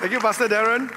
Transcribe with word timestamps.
Thank 0.00 0.12
you, 0.12 0.20
Pastor 0.20 0.46
Darren. 0.46 0.92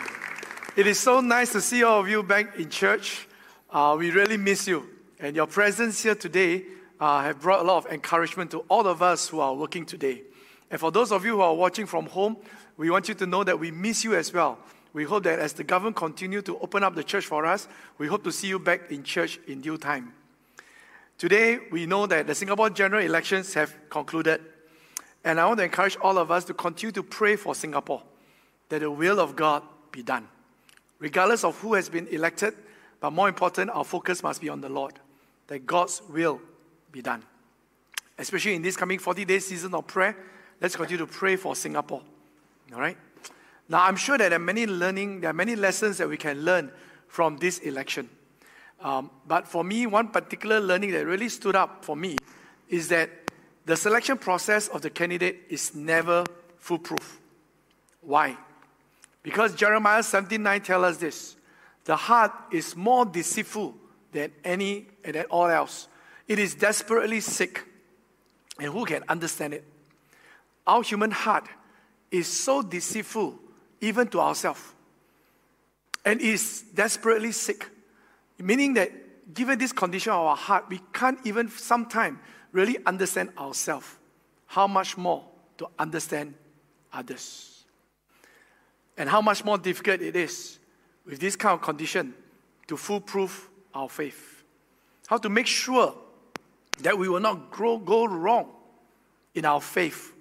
It 0.77 0.85
is 0.85 0.99
so 0.99 1.21
nice 1.21 1.51
to 1.53 1.59
see 1.59 1.81
all 1.81 2.01
of 2.01 2.07
you 2.07 2.21
back 2.21 2.59
in 2.59 2.69
church. 2.69 3.27
Uh, 3.71 3.95
we 3.97 4.11
really 4.11 4.37
miss 4.37 4.67
you. 4.67 4.87
And 5.19 5.35
your 5.35 5.47
presence 5.47 6.03
here 6.03 6.13
today 6.13 6.65
uh, 6.99 7.23
have 7.23 7.41
brought 7.41 7.61
a 7.61 7.63
lot 7.63 7.83
of 7.83 7.91
encouragement 7.91 8.51
to 8.51 8.59
all 8.69 8.85
of 8.85 9.01
us 9.01 9.27
who 9.27 9.39
are 9.39 9.55
working 9.55 9.87
today. 9.87 10.21
And 10.69 10.79
for 10.79 10.91
those 10.91 11.11
of 11.11 11.25
you 11.25 11.37
who 11.37 11.41
are 11.41 11.55
watching 11.55 11.87
from 11.87 12.05
home, 12.05 12.37
we 12.77 12.91
want 12.91 13.07
you 13.07 13.15
to 13.15 13.25
know 13.25 13.43
that 13.43 13.59
we 13.59 13.71
miss 13.71 14.03
you 14.03 14.13
as 14.13 14.31
well. 14.31 14.59
We 14.93 15.03
hope 15.03 15.23
that 15.23 15.39
as 15.39 15.53
the 15.53 15.63
government 15.63 15.95
continue 15.95 16.43
to 16.43 16.59
open 16.59 16.83
up 16.83 16.93
the 16.93 17.03
church 17.03 17.25
for 17.25 17.43
us, 17.43 17.67
we 17.97 18.05
hope 18.05 18.23
to 18.25 18.31
see 18.31 18.49
you 18.49 18.59
back 18.59 18.91
in 18.91 19.01
church 19.01 19.39
in 19.47 19.61
due 19.61 19.79
time. 19.79 20.13
Today, 21.17 21.57
we 21.71 21.87
know 21.87 22.05
that 22.05 22.27
the 22.27 22.35
Singapore 22.35 22.69
general 22.69 23.03
elections 23.03 23.55
have 23.55 23.75
concluded. 23.89 24.41
And 25.23 25.39
I 25.39 25.47
want 25.47 25.57
to 25.57 25.63
encourage 25.63 25.97
all 26.03 26.19
of 26.19 26.29
us 26.29 26.45
to 26.45 26.53
continue 26.53 26.91
to 26.91 27.01
pray 27.01 27.35
for 27.35 27.55
Singapore, 27.55 28.03
that 28.71 28.79
the 28.79 28.89
will 28.89 29.19
of 29.19 29.35
God 29.35 29.63
be 29.91 30.01
done. 30.01 30.25
Regardless 30.97 31.43
of 31.43 31.59
who 31.59 31.73
has 31.73 31.89
been 31.89 32.07
elected, 32.07 32.53
but 33.01 33.11
more 33.11 33.27
important, 33.27 33.69
our 33.69 33.83
focus 33.83 34.23
must 34.23 34.39
be 34.39 34.47
on 34.47 34.61
the 34.61 34.69
Lord, 34.69 34.93
that 35.47 35.65
God's 35.65 36.01
will 36.09 36.39
be 36.89 37.01
done. 37.01 37.21
Especially 38.17 38.55
in 38.55 38.61
this 38.61 38.77
coming 38.77 38.97
40 38.97 39.25
day 39.25 39.39
season 39.39 39.75
of 39.75 39.87
prayer, 39.87 40.15
let's 40.61 40.77
continue 40.77 41.05
to 41.05 41.11
pray 41.11 41.35
for 41.35 41.53
Singapore. 41.53 42.01
All 42.73 42.79
right? 42.79 42.97
Now, 43.67 43.83
I'm 43.83 43.97
sure 43.97 44.17
that 44.17 44.29
there 44.29 44.39
are 44.39 44.41
many 44.41 44.65
learning, 44.65 45.19
there 45.19 45.31
are 45.31 45.33
many 45.33 45.57
lessons 45.57 45.97
that 45.97 46.07
we 46.07 46.15
can 46.15 46.45
learn 46.45 46.71
from 47.09 47.39
this 47.39 47.59
election. 47.59 48.09
Um, 48.79 49.11
but 49.27 49.49
for 49.49 49.65
me, 49.65 49.85
one 49.85 50.07
particular 50.07 50.61
learning 50.61 50.91
that 50.91 51.05
really 51.05 51.27
stood 51.27 51.57
up 51.57 51.83
for 51.83 51.97
me 51.97 52.15
is 52.69 52.87
that 52.87 53.09
the 53.65 53.75
selection 53.75 54.17
process 54.17 54.69
of 54.69 54.81
the 54.81 54.89
candidate 54.89 55.41
is 55.49 55.75
never 55.75 56.23
foolproof. 56.57 57.19
Why? 57.99 58.37
Because 59.23 59.53
Jeremiah 59.55 60.01
17:9 60.01 60.63
tells 60.63 60.83
us 60.83 60.97
this: 60.97 61.35
the 61.85 61.95
heart 61.95 62.31
is 62.51 62.75
more 62.75 63.05
deceitful 63.05 63.75
than 64.11 64.31
any 64.43 64.87
and 65.03 65.15
than 65.15 65.25
all 65.25 65.47
else. 65.47 65.87
It 66.27 66.39
is 66.39 66.55
desperately 66.55 67.19
sick, 67.19 67.63
and 68.59 68.71
who 68.71 68.85
can 68.85 69.03
understand 69.07 69.53
it? 69.53 69.63
Our 70.65 70.83
human 70.83 71.11
heart 71.11 71.47
is 72.09 72.27
so 72.27 72.61
deceitful, 72.61 73.39
even 73.79 74.07
to 74.09 74.19
ourselves, 74.19 74.61
and 76.05 76.19
is 76.21 76.61
desperately 76.73 77.31
sick. 77.31 77.67
Meaning 78.37 78.73
that, 78.73 78.91
given 79.33 79.59
this 79.59 79.71
condition 79.71 80.11
of 80.11 80.25
our 80.25 80.35
heart, 80.35 80.65
we 80.69 80.81
can't 80.93 81.19
even 81.25 81.49
sometimes 81.49 82.17
really 82.51 82.77
understand 82.85 83.31
ourselves. 83.37 83.87
How 84.47 84.67
much 84.67 84.97
more 84.97 85.23
to 85.57 85.67
understand 85.77 86.33
others? 86.91 87.60
And 89.01 89.09
how 89.09 89.19
much 89.19 89.43
more 89.43 89.57
difficult 89.57 89.99
it 89.99 90.15
is 90.15 90.59
with 91.07 91.19
this 91.19 91.35
kind 91.35 91.55
of 91.55 91.61
condition 91.63 92.13
to 92.67 92.77
foolproof 92.77 93.49
our 93.73 93.89
faith. 93.89 94.43
How 95.07 95.17
to 95.17 95.27
make 95.27 95.47
sure 95.47 95.95
that 96.83 96.95
we 96.95 97.09
will 97.09 97.19
not 97.19 97.49
grow, 97.49 97.79
go 97.79 98.05
wrong 98.05 98.51
in 99.33 99.43
our 99.43 99.59
faith 99.59 100.13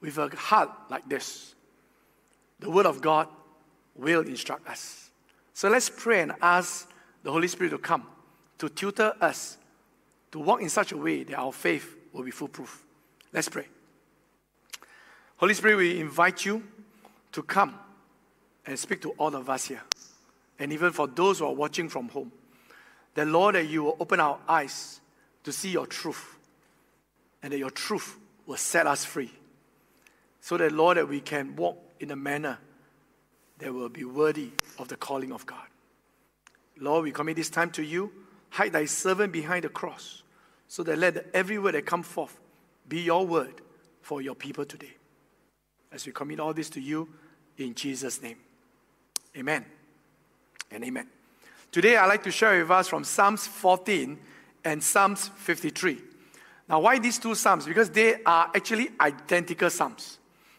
with 0.00 0.16
a 0.16 0.34
heart 0.34 0.70
like 0.88 1.06
this. 1.10 1.54
The 2.60 2.70
Word 2.70 2.86
of 2.86 3.02
God 3.02 3.28
will 3.94 4.22
instruct 4.22 4.66
us. 4.66 5.10
So 5.52 5.68
let's 5.68 5.90
pray 5.90 6.22
and 6.22 6.32
ask 6.40 6.88
the 7.22 7.30
Holy 7.30 7.48
Spirit 7.48 7.68
to 7.68 7.78
come 7.78 8.06
to 8.56 8.70
tutor 8.70 9.12
us 9.20 9.58
to 10.30 10.38
walk 10.38 10.62
in 10.62 10.70
such 10.70 10.92
a 10.92 10.96
way 10.96 11.22
that 11.24 11.38
our 11.38 11.52
faith 11.52 11.98
will 12.14 12.22
be 12.22 12.30
foolproof. 12.30 12.82
Let's 13.30 13.50
pray. 13.50 13.66
Holy 15.36 15.52
Spirit, 15.52 15.76
we 15.76 16.00
invite 16.00 16.46
you 16.46 16.62
to 17.32 17.42
come 17.42 17.78
and 18.66 18.78
speak 18.78 19.02
to 19.02 19.10
all 19.12 19.34
of 19.34 19.50
us 19.50 19.66
here, 19.66 19.82
and 20.58 20.72
even 20.72 20.92
for 20.92 21.06
those 21.06 21.40
who 21.40 21.46
are 21.46 21.54
watching 21.54 21.88
from 21.88 22.08
home. 22.08 22.32
That, 23.14 23.26
Lord, 23.26 23.56
that 23.56 23.68
you 23.68 23.84
will 23.84 23.96
open 24.00 24.20
our 24.20 24.38
eyes 24.48 25.00
to 25.44 25.52
see 25.52 25.70
your 25.70 25.86
truth, 25.86 26.38
and 27.42 27.52
that 27.52 27.58
your 27.58 27.70
truth 27.70 28.16
will 28.46 28.56
set 28.56 28.86
us 28.86 29.04
free. 29.04 29.30
So 30.40 30.56
that, 30.56 30.72
Lord, 30.72 30.96
that 30.96 31.08
we 31.08 31.20
can 31.20 31.54
walk 31.56 31.78
in 32.00 32.10
a 32.10 32.16
manner 32.16 32.58
that 33.58 33.72
will 33.72 33.88
be 33.88 34.04
worthy 34.04 34.50
of 34.78 34.88
the 34.88 34.96
calling 34.96 35.32
of 35.32 35.46
God. 35.46 35.66
Lord, 36.78 37.04
we 37.04 37.12
commit 37.12 37.36
this 37.36 37.50
time 37.50 37.70
to 37.72 37.82
you. 37.82 38.10
Hide 38.50 38.72
thy 38.72 38.86
servant 38.86 39.32
behind 39.32 39.64
the 39.64 39.68
cross, 39.68 40.22
so 40.68 40.82
that 40.82 40.98
let 40.98 41.26
every 41.32 41.58
word 41.58 41.74
that 41.74 41.86
come 41.86 42.02
forth 42.02 42.38
be 42.88 43.00
your 43.00 43.26
word 43.26 43.60
for 44.00 44.20
your 44.20 44.34
people 44.34 44.64
today. 44.64 44.92
As 45.92 46.06
we 46.06 46.12
commit 46.12 46.40
all 46.40 46.52
this 46.52 46.70
to 46.70 46.80
you 46.80 47.08
in 47.56 47.74
Jesus' 47.74 48.20
name. 48.20 48.36
Amen 49.36 49.64
and 50.70 50.84
amen. 50.84 51.08
Today, 51.70 51.96
I'd 51.96 52.06
like 52.06 52.22
to 52.24 52.30
share 52.30 52.60
with 52.60 52.70
us 52.70 52.88
from 52.88 53.02
Psalms 53.02 53.46
14 53.46 54.18
and 54.62 54.84
Psalms 54.84 55.30
53. 55.36 55.98
Now, 56.68 56.80
why 56.80 56.98
these 56.98 57.18
two 57.18 57.34
Psalms? 57.34 57.64
Because 57.64 57.88
they 57.88 58.22
are 58.24 58.50
actually 58.54 58.90
identical 59.00 59.70
Psalms. 59.70 60.18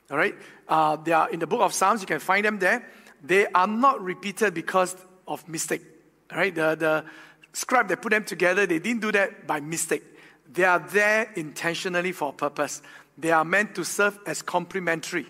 All 0.10 0.18
right? 0.18 0.36
Uh, 0.68 0.96
they 0.96 1.12
are 1.12 1.30
in 1.30 1.40
the 1.40 1.46
book 1.46 1.62
of 1.62 1.72
Psalms, 1.72 2.02
you 2.02 2.08
can 2.08 2.20
find 2.20 2.46
them 2.46 2.58
there. 2.58 2.88
They 3.24 3.46
are 3.48 3.68
not 3.68 4.02
repeated 4.02 4.56
because 4.56 4.96
of 5.28 5.48
mistake. 5.48 5.84
All 6.32 6.40
right? 6.40 6.54
The, 6.54 6.76
the 6.76 7.06
scribe 7.54 7.88
that 7.90 8.02
put 8.02 8.10
them 8.10 8.26
together, 8.26 8.66
they 8.66 8.80
didn't 8.80 9.02
do 9.02 9.12
that 9.12 9.46
by 9.46 9.60
mistake. 9.60 10.04
They 10.52 10.64
are 10.64 10.80
there 10.80 11.32
intentionally 11.36 12.12
for 12.12 12.30
a 12.30 12.34
purpose. 12.34 12.82
They 13.20 13.32
are 13.32 13.46
meant 13.46 13.76
to 13.76 13.86
serve 13.86 14.18
as 14.26 14.42
complementary. 14.42 15.28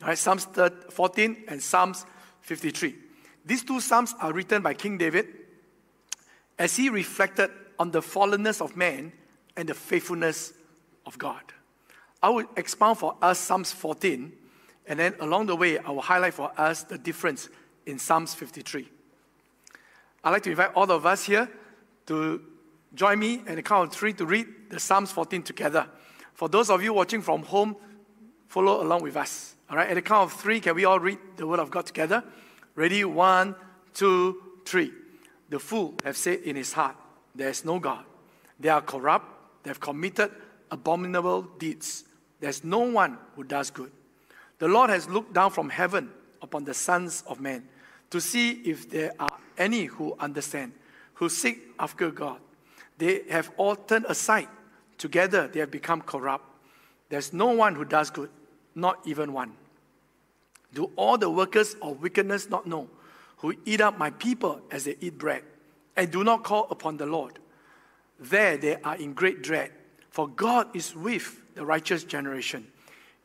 All 0.00 0.08
right? 0.08 0.18
Psalms 0.18 0.48
14 0.90 1.44
and 1.48 1.62
Psalms 1.62 2.06
53. 2.44 2.94
These 3.44 3.64
two 3.64 3.80
Psalms 3.80 4.14
are 4.20 4.32
written 4.32 4.62
by 4.62 4.74
King 4.74 4.98
David 4.98 5.26
as 6.58 6.76
he 6.76 6.88
reflected 6.88 7.50
on 7.78 7.90
the 7.90 8.00
fallenness 8.00 8.60
of 8.60 8.76
man 8.76 9.12
and 9.56 9.68
the 9.68 9.74
faithfulness 9.74 10.52
of 11.06 11.18
God. 11.18 11.42
I 12.22 12.28
will 12.28 12.46
expound 12.56 12.98
for 12.98 13.16
us 13.20 13.38
Psalms 13.38 13.72
14, 13.72 14.32
and 14.86 14.98
then 14.98 15.14
along 15.20 15.46
the 15.46 15.56
way, 15.56 15.78
I 15.78 15.90
will 15.90 16.02
highlight 16.02 16.34
for 16.34 16.52
us 16.58 16.84
the 16.84 16.98
difference 16.98 17.48
in 17.86 17.98
Psalms 17.98 18.34
53. 18.34 18.88
I'd 20.22 20.30
like 20.30 20.42
to 20.44 20.50
invite 20.50 20.72
all 20.74 20.90
of 20.90 21.04
us 21.04 21.24
here 21.24 21.50
to 22.06 22.42
join 22.94 23.18
me 23.18 23.42
at 23.46 23.56
the 23.56 23.62
count 23.62 23.90
of 23.90 23.98
three 23.98 24.12
to 24.14 24.26
read 24.26 24.46
the 24.70 24.80
Psalms 24.80 25.10
14 25.12 25.42
together. 25.42 25.86
For 26.34 26.48
those 26.48 26.70
of 26.70 26.82
you 26.82 26.92
watching 26.92 27.22
from 27.22 27.42
home, 27.42 27.76
follow 28.48 28.82
along 28.82 29.02
with 29.02 29.16
us. 29.16 29.53
All 29.70 29.76
right, 29.76 29.88
at 29.88 29.94
the 29.94 30.02
count 30.02 30.32
of 30.32 30.38
three, 30.38 30.60
can 30.60 30.74
we 30.74 30.84
all 30.84 31.00
read 31.00 31.18
the 31.36 31.46
Word 31.46 31.60
of 31.60 31.70
God 31.70 31.86
together? 31.86 32.22
Ready? 32.74 33.04
One, 33.04 33.54
two, 33.94 34.42
three. 34.64 34.92
The 35.48 35.58
fool 35.58 35.94
have 36.04 36.16
said 36.16 36.40
in 36.40 36.56
his 36.56 36.72
heart, 36.72 36.96
There 37.34 37.48
is 37.48 37.64
no 37.64 37.78
God. 37.78 38.04
They 38.60 38.68
are 38.68 38.82
corrupt, 38.82 39.62
they 39.62 39.70
have 39.70 39.80
committed 39.80 40.30
abominable 40.70 41.42
deeds. 41.58 42.04
There's 42.40 42.64
no 42.64 42.80
one 42.80 43.18
who 43.36 43.44
does 43.44 43.70
good. 43.70 43.90
The 44.58 44.68
Lord 44.68 44.90
has 44.90 45.08
looked 45.08 45.32
down 45.32 45.50
from 45.50 45.70
heaven 45.70 46.10
upon 46.42 46.64
the 46.64 46.74
sons 46.74 47.24
of 47.26 47.40
men 47.40 47.68
to 48.10 48.20
see 48.20 48.50
if 48.64 48.90
there 48.90 49.12
are 49.18 49.38
any 49.58 49.86
who 49.86 50.14
understand, 50.20 50.72
who 51.14 51.28
seek 51.28 51.72
after 51.78 52.10
God. 52.10 52.38
They 52.98 53.22
have 53.30 53.50
all 53.56 53.76
turned 53.76 54.06
aside. 54.08 54.48
Together 54.98 55.48
they 55.48 55.60
have 55.60 55.70
become 55.70 56.00
corrupt. 56.00 56.44
There's 57.08 57.32
no 57.32 57.48
one 57.48 57.74
who 57.74 57.84
does 57.84 58.10
good, 58.10 58.30
not 58.74 59.00
even 59.04 59.32
one. 59.32 59.52
Do 60.72 60.90
all 60.96 61.16
the 61.16 61.30
workers 61.30 61.76
of 61.80 62.02
wickedness 62.02 62.50
not 62.50 62.66
know, 62.66 62.88
who 63.38 63.54
eat 63.64 63.80
up 63.80 63.98
my 63.98 64.10
people 64.10 64.60
as 64.70 64.84
they 64.84 64.96
eat 65.00 65.18
bread, 65.18 65.42
and 65.96 66.10
do 66.10 66.24
not 66.24 66.42
call 66.42 66.66
upon 66.70 66.96
the 66.96 67.06
Lord? 67.06 67.38
There 68.18 68.56
they 68.56 68.76
are 68.76 68.96
in 68.96 69.12
great 69.12 69.42
dread, 69.42 69.70
for 70.10 70.28
God 70.28 70.74
is 70.74 70.94
with 70.94 71.42
the 71.54 71.64
righteous 71.64 72.04
generation. 72.04 72.66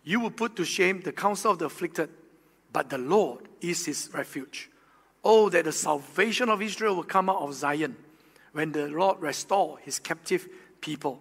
You 0.04 0.20
will 0.20 0.32
put 0.32 0.56
to 0.58 0.66
shame 0.66 1.02
the 1.02 1.12
counsel 1.12 1.52
of 1.52 1.60
the 1.60 1.66
afflicted, 1.66 2.10
but 2.72 2.90
the 2.90 2.98
Lord 2.98 3.48
is 3.62 3.86
his 3.86 4.10
refuge. 4.14 4.70
Oh, 5.24 5.50
that 5.50 5.66
the 5.66 5.72
salvation 5.72 6.50
of 6.50 6.62
Israel 6.62 6.96
will 6.96 7.04
come 7.04 7.30
out 7.30 7.42
of 7.42 7.54
Zion 7.54 7.96
when 8.54 8.72
the 8.72 8.88
Lord 8.88 9.20
restore 9.22 9.78
his 9.80 10.00
captive 10.00 10.48
people. 10.82 11.20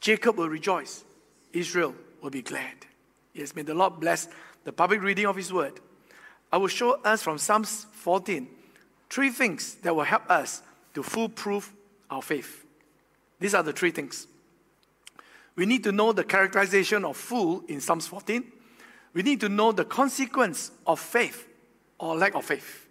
Jacob 0.00 0.36
will 0.36 0.48
rejoice, 0.48 1.04
Israel 1.52 1.94
will 2.20 2.30
be 2.30 2.42
glad. 2.42 2.86
Yes, 3.34 3.54
may 3.54 3.62
the 3.62 3.74
Lord 3.74 4.00
bless 4.00 4.28
the 4.62 4.72
public 4.72 5.02
reading 5.02 5.26
of 5.26 5.36
his 5.36 5.52
word. 5.52 5.80
I 6.52 6.56
will 6.56 6.68
show 6.68 7.00
us 7.02 7.22
from 7.22 7.36
Psalms 7.38 7.86
14 7.92 8.48
three 9.10 9.30
things 9.30 9.76
that 9.76 9.94
will 9.94 10.04
help 10.04 10.28
us 10.30 10.62
to 10.94 11.02
foolproof 11.02 11.72
our 12.10 12.22
faith. 12.22 12.64
These 13.38 13.54
are 13.54 13.62
the 13.62 13.72
three 13.72 13.90
things. 13.90 14.26
We 15.56 15.66
need 15.66 15.84
to 15.84 15.92
know 15.92 16.12
the 16.12 16.24
characterization 16.24 17.04
of 17.04 17.16
fool 17.16 17.62
in 17.68 17.80
Psalms 17.80 18.06
14. 18.08 18.44
We 19.12 19.22
need 19.22 19.40
to 19.40 19.48
know 19.48 19.70
the 19.70 19.84
consequence 19.84 20.72
of 20.86 20.98
faith 20.98 21.46
or 21.98 22.16
lack 22.16 22.34
of 22.34 22.44
faith. 22.44 22.88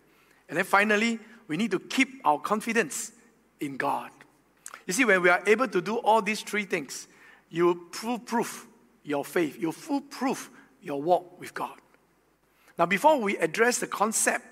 And 0.47 0.57
then 0.57 0.65
finally, 0.65 1.19
we 1.47 1.57
need 1.57 1.71
to 1.71 1.79
keep 1.79 2.21
our 2.23 2.39
confidence 2.39 3.11
in 3.59 3.75
God. 3.75 4.11
You 4.87 4.93
see, 4.93 5.03
when 5.05 5.21
we 5.21 5.29
are 5.29 5.43
able 5.45 5.67
to 5.67 5.81
do 5.81 5.97
all 5.97 6.21
these 6.21 6.41
three 6.41 6.65
things, 6.65 7.07
you 7.49 7.87
foolproof 7.91 8.67
your 9.03 9.25
faith, 9.25 9.59
you 9.59 9.71
foolproof 9.71 10.49
your 10.81 11.01
walk 11.01 11.39
with 11.39 11.53
God. 11.53 11.77
Now, 12.77 12.85
before 12.85 13.19
we 13.19 13.37
address 13.37 13.79
the 13.79 13.87
concept 13.87 14.45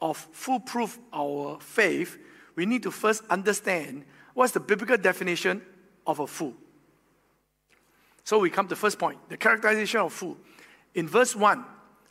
of 0.00 0.16
foolproof 0.32 0.98
our 1.12 1.58
faith, 1.60 2.18
we 2.54 2.66
need 2.66 2.82
to 2.84 2.90
first 2.90 3.22
understand 3.28 4.04
what's 4.34 4.52
the 4.52 4.60
biblical 4.60 4.96
definition 4.96 5.62
of 6.06 6.20
a 6.20 6.26
fool. 6.26 6.54
So 8.24 8.38
we 8.38 8.50
come 8.50 8.66
to 8.66 8.70
the 8.70 8.76
first 8.76 8.98
point, 8.98 9.18
the 9.28 9.36
characterization 9.36 10.00
of 10.00 10.12
fool. 10.12 10.36
In 10.94 11.06
verse 11.06 11.36
1, 11.36 11.64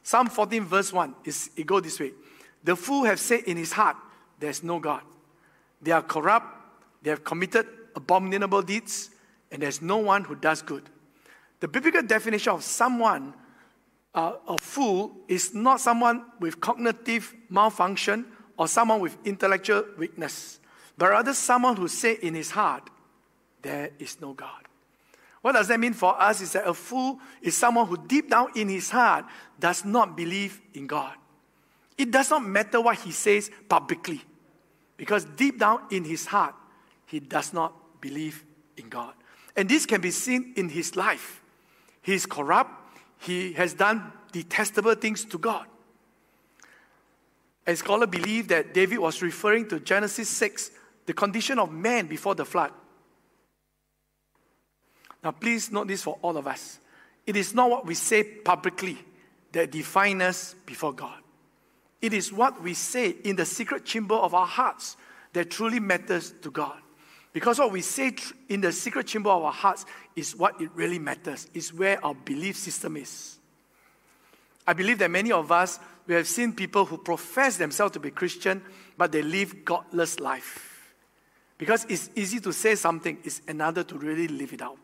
Psalm 0.04 0.28
14, 0.28 0.64
verse 0.64 0.94
1, 0.94 1.16
is, 1.26 1.50
it 1.58 1.66
goes 1.66 1.82
this 1.82 2.00
way. 2.00 2.12
The 2.64 2.76
fool 2.76 3.04
have 3.06 3.20
said 3.20 3.42
in 3.42 3.58
his 3.58 3.72
heart, 3.72 3.98
there's 4.40 4.64
no 4.64 4.80
God. 4.80 5.02
They 5.82 5.92
are 5.92 6.02
corrupt, 6.02 6.48
they 7.02 7.10
have 7.10 7.24
committed 7.24 7.68
abominable 7.96 8.62
deeds, 8.62 9.10
and 9.52 9.62
there's 9.62 9.82
no 9.82 9.98
one 9.98 10.24
who 10.24 10.36
does 10.36 10.62
good. 10.62 10.90
The 11.60 11.68
biblical 11.68 12.04
definition 12.04 12.54
of 12.54 12.64
someone, 12.64 13.34
uh, 14.14 14.34
a 14.48 14.58
fool, 14.58 15.16
is 15.28 15.54
not 15.54 15.80
someone 15.80 16.26
with 16.40 16.60
cognitive 16.60 17.34
malfunction 17.50 18.26
or 18.58 18.68
someone 18.68 19.00
with 19.00 19.18
intellectual 19.26 19.86
weakness, 19.98 20.60
but 20.98 21.10
rather 21.10 21.34
someone 21.34 21.76
who 21.76 21.88
said 21.88 22.18
in 22.20 22.36
his 22.36 22.52
heart, 22.52 22.90
There 23.62 23.92
is 24.00 24.22
no 24.22 24.34
God. 24.34 24.66
What 25.42 25.54
does 25.54 25.68
that 25.68 25.80
mean 25.80 25.94
for 25.94 26.20
us? 26.20 26.42
Is 26.42 26.54
that 26.54 26.68
a 26.68 26.74
fool 26.74 27.20
is 27.42 27.56
someone 27.56 27.88
who 27.88 27.98
deep 27.98 28.30
down 28.30 28.48
in 28.56 28.68
his 28.68 28.90
heart 28.90 29.26
does 29.60 29.86
not 29.86 30.18
believe 30.18 30.60
in 30.74 30.88
God. 30.88 31.14
It 31.98 32.12
does 32.12 32.30
not 32.32 32.44
matter 32.44 32.82
what 32.82 32.98
he 32.98 33.12
says 33.12 33.50
publicly, 33.70 34.22
because 34.98 35.24
deep 35.24 35.60
down 35.60 35.82
in 35.92 36.04
his 36.04 36.26
heart, 36.26 36.56
he 37.06 37.20
does 37.20 37.54
not 37.54 38.02
believe 38.02 38.44
in 38.76 38.90
God. 38.90 39.14
And 39.56 39.70
this 39.70 39.86
can 39.86 40.02
be 40.02 40.12
seen 40.12 40.54
in 40.58 40.68
his 40.68 40.96
life. 40.96 41.42
He 42.06 42.14
is 42.14 42.28
corrupt, 42.28 42.72
he 43.18 43.54
has 43.54 43.74
done 43.74 44.14
detestable 44.32 44.94
things 44.94 45.26
to 45.26 45.40
God. 45.40 45.66
A 47.66 47.76
scholar 47.76 48.06
believe 48.06 48.48
that 48.50 48.76
David 48.76 49.00
was 49.00 49.24
referring 49.24 49.68
to 49.70 49.80
Genesis 49.80 50.30
6, 50.30 50.70
the 51.08 51.14
condition 51.14 51.58
of 51.58 51.72
man 51.72 52.06
before 52.06 52.36
the 52.36 52.46
flood. 52.46 52.72
Now, 55.24 55.32
please 55.32 55.72
note 55.72 55.88
this 55.88 56.04
for 56.04 56.20
all 56.22 56.38
of 56.38 56.46
us. 56.46 56.80
It 57.26 57.36
is 57.36 57.56
not 57.56 57.72
what 57.72 57.88
we 57.88 57.96
say 57.96 58.24
publicly 58.24 59.00
that 59.54 59.72
defines 59.72 60.22
us 60.22 60.56
before 60.68 60.94
God. 60.94 61.20
It 62.04 62.14
is 62.14 62.32
what 62.32 62.62
we 62.62 62.76
say 62.76 63.16
in 63.24 63.36
the 63.36 63.48
secret 63.48 63.84
chamber 63.84 64.14
of 64.14 64.36
our 64.36 64.46
hearts 64.46 64.96
that 65.34 65.50
truly 65.50 65.80
matters 65.80 66.36
to 66.44 66.52
God. 66.52 66.78
Because 67.36 67.60
what 67.60 67.74
we 67.74 67.82
say 67.82 68.16
in 68.48 68.62
the 68.62 68.72
secret 68.72 69.08
chamber 69.08 69.30
of 69.30 69.44
our 69.44 69.52
hearts 69.52 69.86
is 70.16 70.38
what 70.38 70.62
it 70.62 70.70
really 70.74 71.00
matters, 71.00 71.50
is 71.54 71.74
where 71.74 72.04
our 72.04 72.16
belief 72.16 72.56
system 72.56 72.96
is. 72.96 73.40
I 74.66 74.72
believe 74.72 75.00
that 75.00 75.12
many 75.12 75.34
of 75.34 75.52
us, 75.52 75.78
we 76.08 76.16
have 76.16 76.30
seen 76.30 76.54
people 76.54 76.86
who 76.86 76.98
profess 76.98 77.58
themselves 77.58 77.92
to 77.96 78.00
be 78.00 78.10
Christian, 78.10 78.62
but 78.98 79.12
they 79.12 79.22
live 79.22 79.66
godless 79.66 80.22
life. 80.22 80.94
Because 81.58 81.86
it's 81.90 82.10
easy 82.16 82.40
to 82.40 82.54
say 82.54 82.76
something, 82.76 83.18
it's 83.26 83.42
another 83.50 83.84
to 83.84 83.98
really 83.98 84.30
live 84.30 84.54
it 84.54 84.62
out. 84.62 84.78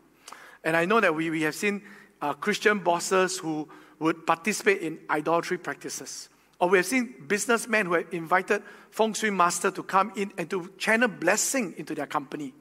And 0.62 0.76
I 0.76 0.84
know 0.84 1.00
that 1.00 1.14
we, 1.14 1.30
we 1.30 1.40
have 1.44 1.54
seen 1.54 1.80
uh, 2.20 2.34
Christian 2.34 2.80
bosses 2.80 3.38
who 3.38 3.66
would 3.98 4.26
participate 4.26 4.82
in 4.82 4.98
idolatry 5.08 5.56
practices. 5.56 6.28
Or 6.62 6.68
we 6.68 6.78
have 6.78 6.86
seen 6.86 7.12
businessmen 7.26 7.86
who 7.86 7.94
have 7.94 8.06
invited 8.12 8.62
feng 8.92 9.14
shui 9.14 9.30
master 9.30 9.72
to 9.72 9.82
come 9.82 10.12
in 10.14 10.32
and 10.38 10.48
to 10.50 10.70
channel 10.78 11.08
blessing 11.08 11.74
into 11.76 11.92
their 11.92 12.06
company. 12.06 12.54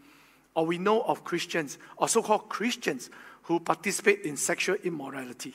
Or 0.55 0.65
we 0.65 0.79
know 0.79 1.03
of 1.03 1.23
Christians, 1.23 1.77
or 1.97 2.09
so-called 2.09 2.49
Christians, 2.49 3.11
who 3.43 3.59
participate 3.59 4.21
in 4.21 4.37
sexual 4.37 4.77
immorality. 4.83 5.53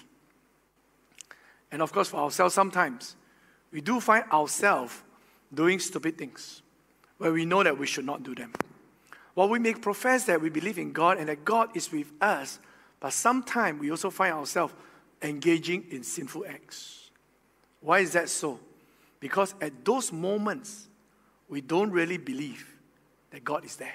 And 1.72 1.82
of 1.82 1.92
course, 1.92 2.10
for 2.10 2.18
ourselves, 2.18 2.54
sometimes 2.54 3.16
we 3.72 3.80
do 3.80 3.98
find 3.98 4.22
ourselves 4.30 5.02
doing 5.52 5.80
stupid 5.80 6.16
things 6.16 6.62
where 7.18 7.32
we 7.32 7.46
know 7.46 7.64
that 7.64 7.76
we 7.76 7.88
should 7.88 8.06
not 8.06 8.22
do 8.22 8.32
them. 8.32 8.52
While 9.34 9.48
we 9.48 9.58
may 9.58 9.74
profess 9.74 10.22
that 10.26 10.40
we 10.40 10.50
believe 10.50 10.78
in 10.78 10.92
God 10.92 11.18
and 11.18 11.28
that 11.28 11.44
God 11.44 11.76
is 11.76 11.90
with 11.90 12.12
us, 12.20 12.60
but 13.00 13.12
sometimes 13.12 13.80
we 13.80 13.90
also 13.90 14.08
find 14.08 14.34
ourselves 14.34 14.72
engaging 15.20 15.86
in 15.90 16.04
sinful 16.04 16.44
acts. 16.48 17.05
Why 17.86 18.00
is 18.00 18.14
that 18.14 18.28
so? 18.28 18.58
Because 19.20 19.54
at 19.60 19.84
those 19.84 20.10
moments, 20.10 20.88
we 21.48 21.60
don't 21.60 21.92
really 21.92 22.16
believe 22.18 22.66
that 23.30 23.44
God 23.44 23.64
is 23.64 23.76
there. 23.76 23.94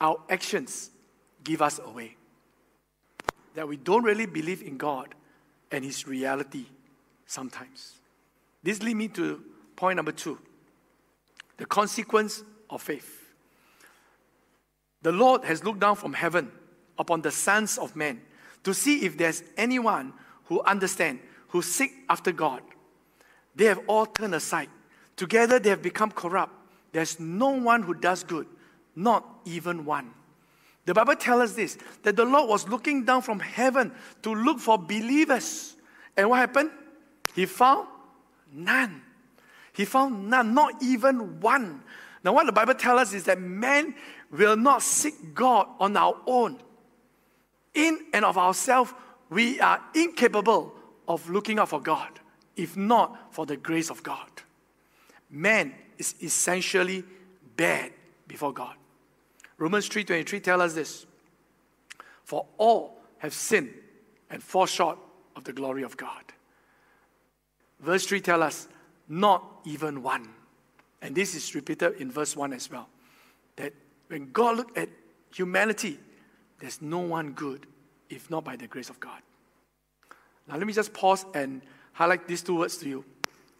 Our 0.00 0.16
actions 0.30 0.88
give 1.44 1.60
us 1.60 1.78
away. 1.78 2.16
That 3.54 3.68
we 3.68 3.76
don't 3.76 4.02
really 4.02 4.24
believe 4.24 4.62
in 4.62 4.78
God 4.78 5.14
and 5.70 5.84
His 5.84 6.06
reality 6.06 6.64
sometimes. 7.26 7.96
This 8.62 8.82
leads 8.82 8.96
me 8.96 9.08
to 9.08 9.44
point 9.76 9.96
number 9.96 10.12
two 10.12 10.38
the 11.58 11.66
consequence 11.66 12.44
of 12.70 12.80
faith. 12.80 13.34
The 15.02 15.12
Lord 15.12 15.44
has 15.44 15.62
looked 15.62 15.80
down 15.80 15.96
from 15.96 16.14
heaven 16.14 16.50
upon 16.98 17.20
the 17.20 17.30
sons 17.30 17.76
of 17.76 17.94
men 17.94 18.22
to 18.64 18.72
see 18.72 19.04
if 19.04 19.18
there's 19.18 19.42
anyone 19.58 20.14
who 20.46 20.62
understands 20.62 21.20
who 21.48 21.62
seek 21.62 21.92
after 22.08 22.32
God, 22.32 22.62
they 23.54 23.64
have 23.66 23.80
all 23.86 24.06
turned 24.06 24.34
aside. 24.34 24.68
Together 25.16 25.58
they 25.58 25.70
have 25.70 25.82
become 25.82 26.10
corrupt. 26.10 26.52
There's 26.92 27.18
no 27.18 27.50
one 27.50 27.82
who 27.82 27.94
does 27.94 28.22
good, 28.22 28.46
not 28.94 29.26
even 29.44 29.84
one. 29.84 30.12
The 30.84 30.94
Bible 30.94 31.16
tells 31.16 31.50
us 31.50 31.52
this 31.54 31.78
that 32.02 32.16
the 32.16 32.24
Lord 32.24 32.48
was 32.48 32.68
looking 32.68 33.04
down 33.04 33.22
from 33.22 33.40
heaven 33.40 33.92
to 34.22 34.34
look 34.34 34.58
for 34.58 34.78
believers. 34.78 35.76
And 36.16 36.30
what 36.30 36.38
happened? 36.38 36.70
He 37.34 37.46
found 37.46 37.88
none. 38.52 39.02
He 39.72 39.84
found 39.84 40.30
none, 40.30 40.54
not 40.54 40.82
even 40.82 41.40
one. 41.40 41.82
Now, 42.24 42.32
what 42.32 42.46
the 42.46 42.52
Bible 42.52 42.74
tells 42.74 43.00
us 43.00 43.12
is 43.12 43.24
that 43.24 43.40
man 43.40 43.94
will 44.30 44.56
not 44.56 44.82
seek 44.82 45.34
God 45.34 45.68
on 45.78 45.96
our 45.96 46.16
own. 46.26 46.58
In 47.74 48.06
and 48.12 48.24
of 48.24 48.36
ourselves, 48.38 48.92
we 49.30 49.60
are 49.60 49.80
incapable 49.94 50.74
of 51.08 51.28
looking 51.28 51.58
out 51.58 51.70
for 51.70 51.80
God, 51.80 52.20
if 52.54 52.76
not 52.76 53.34
for 53.34 53.46
the 53.46 53.56
grace 53.56 53.90
of 53.90 54.02
God. 54.02 54.30
Man 55.30 55.74
is 55.96 56.14
essentially 56.22 57.02
bad 57.56 57.92
before 58.28 58.52
God. 58.52 58.76
Romans 59.56 59.88
3:23 59.88 60.40
tells 60.40 60.62
us 60.62 60.74
this. 60.74 61.06
For 62.24 62.46
all 62.58 63.00
have 63.18 63.34
sinned 63.34 63.74
and 64.30 64.42
fall 64.42 64.66
short 64.66 64.98
of 65.34 65.44
the 65.44 65.52
glory 65.52 65.82
of 65.82 65.96
God. 65.96 66.24
Verse 67.80 68.06
3 68.06 68.20
tells 68.20 68.42
us, 68.42 68.68
not 69.08 69.44
even 69.64 70.02
one. 70.02 70.28
And 71.00 71.14
this 71.14 71.34
is 71.34 71.54
repeated 71.54 71.94
in 72.00 72.10
verse 72.10 72.36
1 72.36 72.52
as 72.52 72.70
well. 72.70 72.88
That 73.56 73.72
when 74.08 74.30
God 74.32 74.56
looked 74.56 74.76
at 74.76 74.88
humanity, 75.32 75.98
there's 76.58 76.82
no 76.82 76.98
one 76.98 77.32
good 77.32 77.66
if 78.10 78.30
not 78.30 78.44
by 78.44 78.56
the 78.56 78.66
grace 78.66 78.90
of 78.90 78.98
God. 79.00 79.22
Now, 80.48 80.56
let 80.56 80.66
me 80.66 80.72
just 80.72 80.92
pause 80.92 81.26
and 81.34 81.62
highlight 81.92 82.26
these 82.26 82.42
two 82.42 82.56
words 82.56 82.76
to 82.78 82.88
you. 82.88 83.04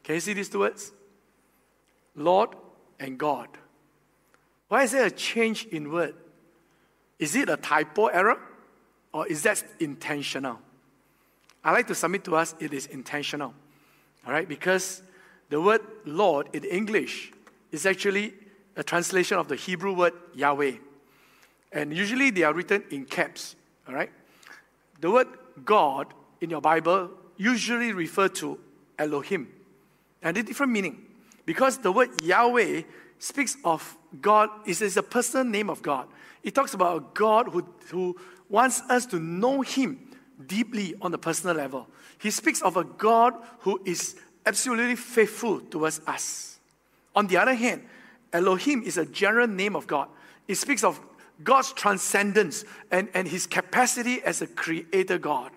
Can 0.03 0.15
you 0.15 0.21
see 0.21 0.33
these 0.33 0.49
two 0.49 0.61
words? 0.61 0.93
Lord 2.15 2.51
and 2.99 3.19
God. 3.19 3.49
Why 4.69 4.83
is 4.85 4.93
there 4.93 5.07
a 5.07 5.11
change 5.11 5.67
in 5.67 5.91
word? 5.91 6.15
Is 7.19 7.35
it 7.37 7.49
a 7.49 7.57
typo 7.57 8.07
error 8.07 8.39
or 9.13 9.27
is 9.27 9.43
that 9.43 9.63
intentional? 9.81 10.59
I 11.65 11.73
like 11.73 11.87
to 11.89 11.95
submit 11.95 12.25
to 12.25 12.37
us 12.37 12.55
it 12.61 12.73
is 12.73 12.87
intentional. 12.87 13.55
All 14.27 14.33
right, 14.33 14.49
because 14.49 15.03
the 15.49 15.61
word 15.61 15.81
Lord 16.05 16.49
in 16.53 16.65
English 16.65 17.33
is 17.73 17.87
actually 17.87 18.35
a 18.77 18.83
translation 18.83 19.39
of 19.39 19.49
the 19.49 19.57
Hebrew 19.57 19.93
word 19.95 20.13
Yahweh. 20.35 20.73
And 21.73 21.95
usually 21.95 22.31
they 22.31 22.43
are 22.43 22.55
written 22.55 22.85
in 22.91 23.05
caps. 23.05 23.57
All 23.87 23.95
right? 23.95 24.11
The 25.01 25.11
word 25.11 25.29
God 25.65 26.15
in 26.41 26.51
your 26.51 26.61
Bible 26.61 27.11
usually 27.37 27.93
refer 27.93 28.29
to 28.29 28.59
Elohim. 28.99 29.49
And 30.23 30.37
a 30.37 30.43
different 30.43 30.73
meaning. 30.73 31.05
Because 31.47 31.79
the 31.79 31.93
word 31.93 32.11
Yahweh 32.23 32.83
speaks 33.19 33.57
of 33.65 33.97
God, 34.21 34.51
it 34.67 34.81
is 34.83 34.97
a 34.97 35.03
personal 35.03 35.45
name 35.45 35.71
of 35.71 35.83
God. 35.83 36.09
It 36.43 36.55
talks 36.55 36.75
about 36.75 36.97
a 36.97 37.05
God 37.15 37.49
who, 37.49 37.67
who 37.91 38.17
wants 38.49 38.81
us 38.89 39.07
to 39.07 39.19
know 39.19 39.63
Him 39.63 39.99
deeply 40.47 40.95
on 41.01 41.11
the 41.11 41.19
personal 41.19 41.57
level. 41.57 41.89
He 42.21 42.31
speaks 42.31 42.61
of 42.63 42.77
a 42.77 42.85
God 42.85 43.35
who 43.61 43.81
is 43.85 44.17
absolutely 44.47 44.97
faithful 44.97 45.61
towards 45.61 46.01
us. 46.07 46.59
On 47.15 47.27
the 47.27 47.37
other 47.37 47.55
hand, 47.55 47.83
Elohim 48.33 48.83
is 48.83 48.99
a 48.99 49.07
general 49.07 49.47
name 49.47 49.75
of 49.75 49.87
God. 49.87 50.09
It 50.47 50.57
speaks 50.57 50.85
of 50.85 51.01
God's 51.43 51.73
transcendence 51.73 52.65
and, 52.91 53.09
and 53.15 53.29
his 53.29 53.47
capacity 53.47 54.23
as 54.23 54.43
a 54.43 54.47
creator 54.47 55.19
God. 55.19 55.51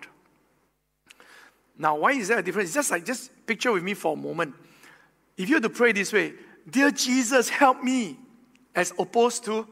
Now, 1.78 1.96
why 1.96 2.12
is 2.12 2.28
there 2.28 2.38
a 2.38 2.42
difference? 2.42 2.72
Just 2.72 2.90
like, 2.90 3.04
just 3.04 3.30
picture 3.46 3.72
with 3.72 3.82
me 3.82 3.94
for 3.94 4.14
a 4.14 4.16
moment. 4.16 4.54
If 5.36 5.48
you 5.48 5.56
had 5.56 5.62
to 5.62 5.70
pray 5.70 5.92
this 5.92 6.12
way, 6.12 6.34
Dear 6.68 6.90
Jesus, 6.90 7.48
help 7.48 7.82
me, 7.82 8.18
as 8.74 8.92
opposed 8.98 9.44
to, 9.46 9.66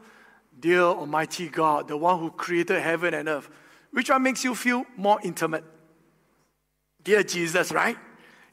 Dear 0.59 0.81
Almighty 0.81 1.47
God, 1.47 1.87
the 1.87 1.97
one 1.97 2.19
who 2.19 2.29
created 2.31 2.81
heaven 2.81 3.13
and 3.13 3.27
earth, 3.27 3.49
which 3.91 4.09
one 4.09 4.23
makes 4.23 4.43
you 4.43 4.53
feel 4.55 4.85
more 4.95 5.19
intimate? 5.23 5.63
Dear 7.03 7.23
Jesus, 7.23 7.71
right? 7.71 7.97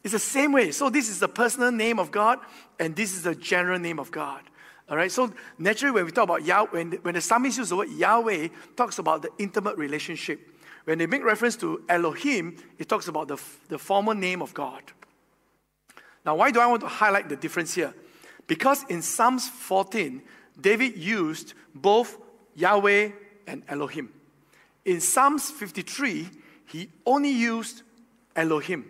It's 0.03 0.13
the 0.13 0.19
same 0.19 0.53
way. 0.53 0.71
So 0.71 0.89
this 0.89 1.09
is 1.09 1.21
the 1.21 1.29
personal 1.29 1.71
name 1.71 1.99
of 1.99 2.11
God, 2.11 2.39
and 2.79 2.95
this 2.97 3.13
is 3.13 3.25
the 3.25 3.35
general 3.35 3.79
name 3.79 3.99
of 3.99 4.11
God. 4.11 4.43
All 4.89 4.97
right. 4.97 5.13
So 5.13 5.31
naturally, 5.59 5.93
when 5.93 6.07
we 6.07 6.13
talk 6.13 6.25
about 6.25 6.45
Yahweh, 6.45 6.71
when, 6.71 6.93
when 7.03 7.15
the 7.15 7.21
psalmist 7.21 7.59
uses 7.59 7.71
the 7.71 7.77
word 7.77 7.91
Yahweh, 7.91 8.49
talks 8.75 8.99
about 8.99 9.21
the 9.23 9.31
intimate 9.39 9.77
relationship. 9.77 10.41
When 10.89 10.97
they 10.97 11.07
make 11.07 11.23
reference 11.23 11.55
to 11.57 11.85
Elohim, 11.87 12.57
it 12.79 12.89
talks 12.89 13.09
about 13.09 13.29
the, 13.29 13.37
the 13.69 13.79
former 13.79 14.15
name 14.15 14.41
of 14.41 14.55
God. 14.55 14.83
Now, 16.25 16.37
why 16.37 16.51
do 16.51 16.61
I 16.61 16.67
want 16.67 16.81
to 16.81 16.89
highlight 16.89 17.29
the 17.29 17.37
difference 17.37 17.75
here? 17.75 17.93
Because 18.47 18.85
in 18.89 19.03
Psalms 19.03 19.47
14, 19.47 20.23
David 20.59 20.97
used 20.97 21.53
both 21.75 22.17
Yahweh 22.55 23.11
and 23.47 23.65
Elohim. 23.69 24.11
In 24.87 25.03
Psalms 25.03 25.51
53, 25.51 26.27
he 26.65 26.89
only 27.05 27.33
used 27.33 27.83
Elohim. 28.35 28.87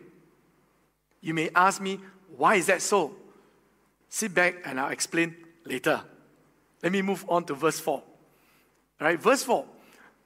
You 1.21 1.35
may 1.35 1.51
ask 1.53 1.83
me, 1.83 1.99
why 2.37 2.55
is 2.55 2.67
that 2.67 2.81
so? 2.81 3.17
Sit 4.09 4.33
back 4.33 4.55
and 4.65 4.79
I'll 4.79 4.93
explain 4.93 5.35
later. 5.65 6.05
Let 6.81 6.93
me 6.93 7.03
move 7.03 7.25
on 7.29 7.43
to 7.47 7.55
verse 7.55 7.81
4. 7.81 7.95
All 7.95 8.05
right, 9.01 9.21
verse 9.21 9.43
4. 9.43 9.67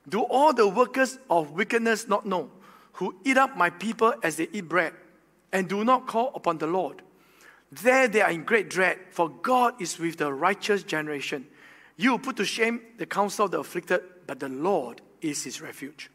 Do 0.09 0.23
all 0.23 0.52
the 0.52 0.66
workers 0.66 1.18
of 1.30 1.52
wickedness 1.52 2.09
not 2.09 2.26
know, 2.26 2.50
who 2.94 3.14
eat 3.25 3.38
up 3.38 3.56
my 3.56 3.71
people 3.71 4.14
as 4.23 4.37
they 4.37 4.49
eat 4.52 4.68
bread, 4.68 4.92
and 5.52 5.68
do 5.68 5.85
not 5.85 6.06
call 6.06 6.32
upon 6.35 6.59
the 6.59 6.66
Lord? 6.66 7.02
There 7.71 8.09
they 8.09 8.21
are 8.21 8.30
in 8.30 8.44
great 8.44 8.68
dread, 8.68 8.99
for 9.11 9.28
God 9.28 9.80
is 9.80 9.99
with 9.99 10.18
the 10.18 10.32
righteous 10.32 10.82
generation. 10.82 11.47
You 11.97 12.18
put 12.18 12.37
to 12.37 12.44
shame 12.44 12.80
the 12.99 13.06
counsel 13.06 13.47
of 13.47 13.50
the 13.50 13.61
afflicted, 13.61 14.02
but 14.26 14.40
the 14.40 14.49
Lord 14.49 15.00
is 15.21 15.44
his 15.44 15.61
refuge. 15.61 16.11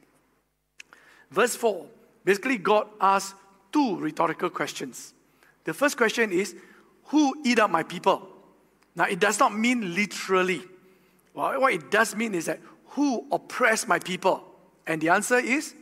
Verse 1.32 1.56
4 1.56 1.86
basically, 2.24 2.58
God 2.58 2.88
asks 3.00 3.34
two 3.72 3.98
rhetorical 3.98 4.50
questions. 4.50 5.14
The 5.64 5.74
first 5.74 5.98
question 5.98 6.32
is, 6.32 6.56
Who 7.06 7.42
eat 7.44 7.60
up 7.60 7.72
my 7.72 7.84
people? 7.84 8.28
Now, 8.96 9.06
it 9.06 9.20
does 9.20 9.40
not 9.40 9.58
mean 9.58 9.96
literally. 9.96 10.62
Well, 11.34 11.62
what 11.62 11.74
it 11.74 11.92
does 11.92 12.16
mean 12.16 12.36
is 12.36 12.46
that 12.46 12.60
who 12.98 13.28
oppress 13.32 13.88
my 13.88 14.00
people? 14.00 14.44
And 14.88 15.00
the 15.00 15.10
answer 15.10 15.38
is 15.38 15.76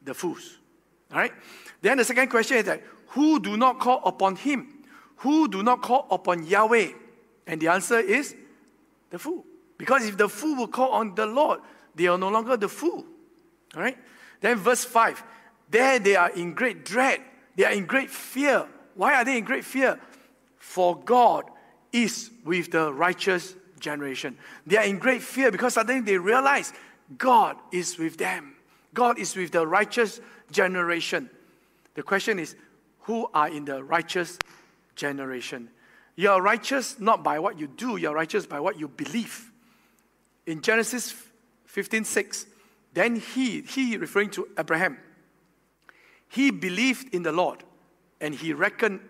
the 0.00 0.14
fools. 0.14 0.58
All 1.12 1.18
right? 1.18 1.32
Then 1.82 1.96
the 1.96 2.04
second 2.04 2.28
question 2.28 2.58
is 2.58 2.66
that 2.66 2.84
who 3.08 3.40
do 3.40 3.56
not 3.56 3.80
call 3.80 4.00
upon 4.04 4.36
him? 4.36 4.84
Who 5.16 5.48
do 5.48 5.64
not 5.64 5.82
call 5.82 6.06
upon 6.08 6.46
Yahweh? 6.46 6.92
And 7.48 7.60
the 7.60 7.66
answer 7.66 7.98
is 7.98 8.36
the 9.10 9.18
fool. 9.18 9.44
Because 9.76 10.06
if 10.06 10.16
the 10.16 10.28
fool 10.28 10.54
will 10.54 10.68
call 10.68 10.92
on 10.92 11.16
the 11.16 11.26
Lord, 11.26 11.62
they 11.96 12.06
are 12.06 12.16
no 12.16 12.28
longer 12.28 12.56
the 12.56 12.68
fool. 12.68 13.04
All 13.74 13.82
right? 13.82 13.98
Then 14.40 14.56
verse 14.56 14.84
5 14.84 15.24
there 15.68 15.98
they 15.98 16.14
are 16.14 16.30
in 16.30 16.54
great 16.54 16.84
dread, 16.84 17.22
they 17.56 17.64
are 17.64 17.72
in 17.72 17.86
great 17.86 18.08
fear. 18.08 18.68
Why 18.94 19.14
are 19.14 19.24
they 19.24 19.36
in 19.36 19.44
great 19.44 19.64
fear? 19.64 19.98
For 20.58 20.96
God 20.96 21.50
is 21.92 22.30
with 22.44 22.70
the 22.70 22.92
righteous 22.92 23.56
generation. 23.80 24.36
They 24.66 24.76
are 24.76 24.84
in 24.84 24.98
great 24.98 25.22
fear 25.22 25.50
because 25.50 25.74
suddenly 25.74 26.02
they 26.02 26.18
realize 26.18 26.72
God 27.16 27.56
is 27.72 27.98
with 27.98 28.16
them. 28.16 28.54
God 28.94 29.18
is 29.18 29.34
with 29.34 29.52
the 29.52 29.66
righteous 29.66 30.20
generation. 30.50 31.30
The 31.94 32.02
question 32.02 32.38
is, 32.38 32.56
who 33.00 33.28
are 33.34 33.48
in 33.48 33.64
the 33.64 33.82
righteous 33.82 34.38
generation? 34.94 35.70
You 36.16 36.30
are 36.30 36.42
righteous 36.42 37.00
not 37.00 37.24
by 37.24 37.38
what 37.38 37.58
you 37.58 37.66
do, 37.66 37.96
you 37.96 38.08
are 38.08 38.14
righteous 38.14 38.46
by 38.46 38.60
what 38.60 38.78
you 38.78 38.88
believe. 38.88 39.50
In 40.46 40.60
Genesis 40.60 41.14
15 41.66 42.04
6, 42.04 42.46
then 42.92 43.16
he, 43.16 43.62
he 43.62 43.96
referring 43.96 44.30
to 44.30 44.48
Abraham, 44.58 44.98
he 46.28 46.50
believed 46.50 47.14
in 47.14 47.22
the 47.22 47.32
Lord 47.32 47.64
and 48.20 48.34
he 48.34 48.52
reckoned 48.52 49.00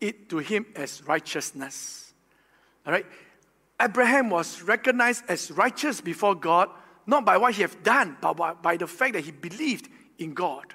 it 0.00 0.28
to 0.28 0.38
him 0.38 0.66
as 0.76 1.02
righteousness. 1.06 2.12
All 2.86 2.92
right? 2.92 3.06
Abraham 3.84 4.30
was 4.30 4.62
recognized 4.62 5.24
as 5.28 5.50
righteous 5.50 6.00
before 6.00 6.34
God, 6.34 6.70
not 7.06 7.26
by 7.26 7.36
what 7.36 7.54
he 7.54 7.62
had 7.62 7.82
done, 7.82 8.16
but 8.20 8.34
by, 8.34 8.54
by 8.54 8.76
the 8.78 8.86
fact 8.86 9.12
that 9.12 9.24
he 9.24 9.30
believed 9.30 9.88
in 10.18 10.32
God. 10.32 10.74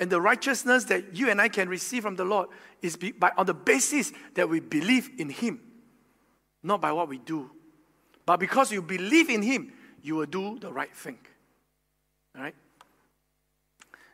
And 0.00 0.10
the 0.10 0.20
righteousness 0.20 0.84
that 0.84 1.14
you 1.14 1.28
and 1.30 1.40
I 1.40 1.48
can 1.48 1.68
receive 1.68 2.02
from 2.02 2.16
the 2.16 2.24
Lord 2.24 2.48
is 2.82 2.96
be, 2.96 3.12
by, 3.12 3.30
on 3.36 3.46
the 3.46 3.54
basis 3.54 4.12
that 4.34 4.48
we 4.48 4.60
believe 4.60 5.10
in 5.18 5.28
Him, 5.28 5.60
not 6.62 6.80
by 6.80 6.92
what 6.92 7.08
we 7.08 7.18
do. 7.18 7.50
But 8.26 8.38
because 8.38 8.72
you 8.72 8.82
believe 8.82 9.30
in 9.30 9.42
Him, 9.42 9.72
you 10.02 10.16
will 10.16 10.26
do 10.26 10.58
the 10.58 10.72
right 10.72 10.94
thing. 10.94 11.18
All 12.36 12.42
right? 12.42 12.54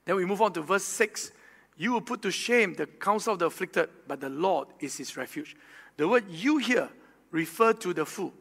Then 0.04 0.16
we 0.16 0.26
move 0.26 0.42
on 0.42 0.52
to 0.54 0.62
verse 0.62 0.84
6. 0.84 1.32
You 1.76 1.92
will 1.92 2.02
put 2.02 2.20
to 2.22 2.30
shame 2.30 2.74
the 2.74 2.86
counsel 2.86 3.32
of 3.32 3.38
the 3.38 3.46
afflicted, 3.46 3.88
but 4.06 4.20
the 4.20 4.28
Lord 4.28 4.68
is 4.80 4.98
his 4.98 5.16
refuge. 5.16 5.56
The 5.96 6.06
word 6.06 6.24
you 6.28 6.58
here 6.58 6.90
refer 7.30 7.72
to 7.74 7.94
the 7.94 8.04
fool. 8.04 8.32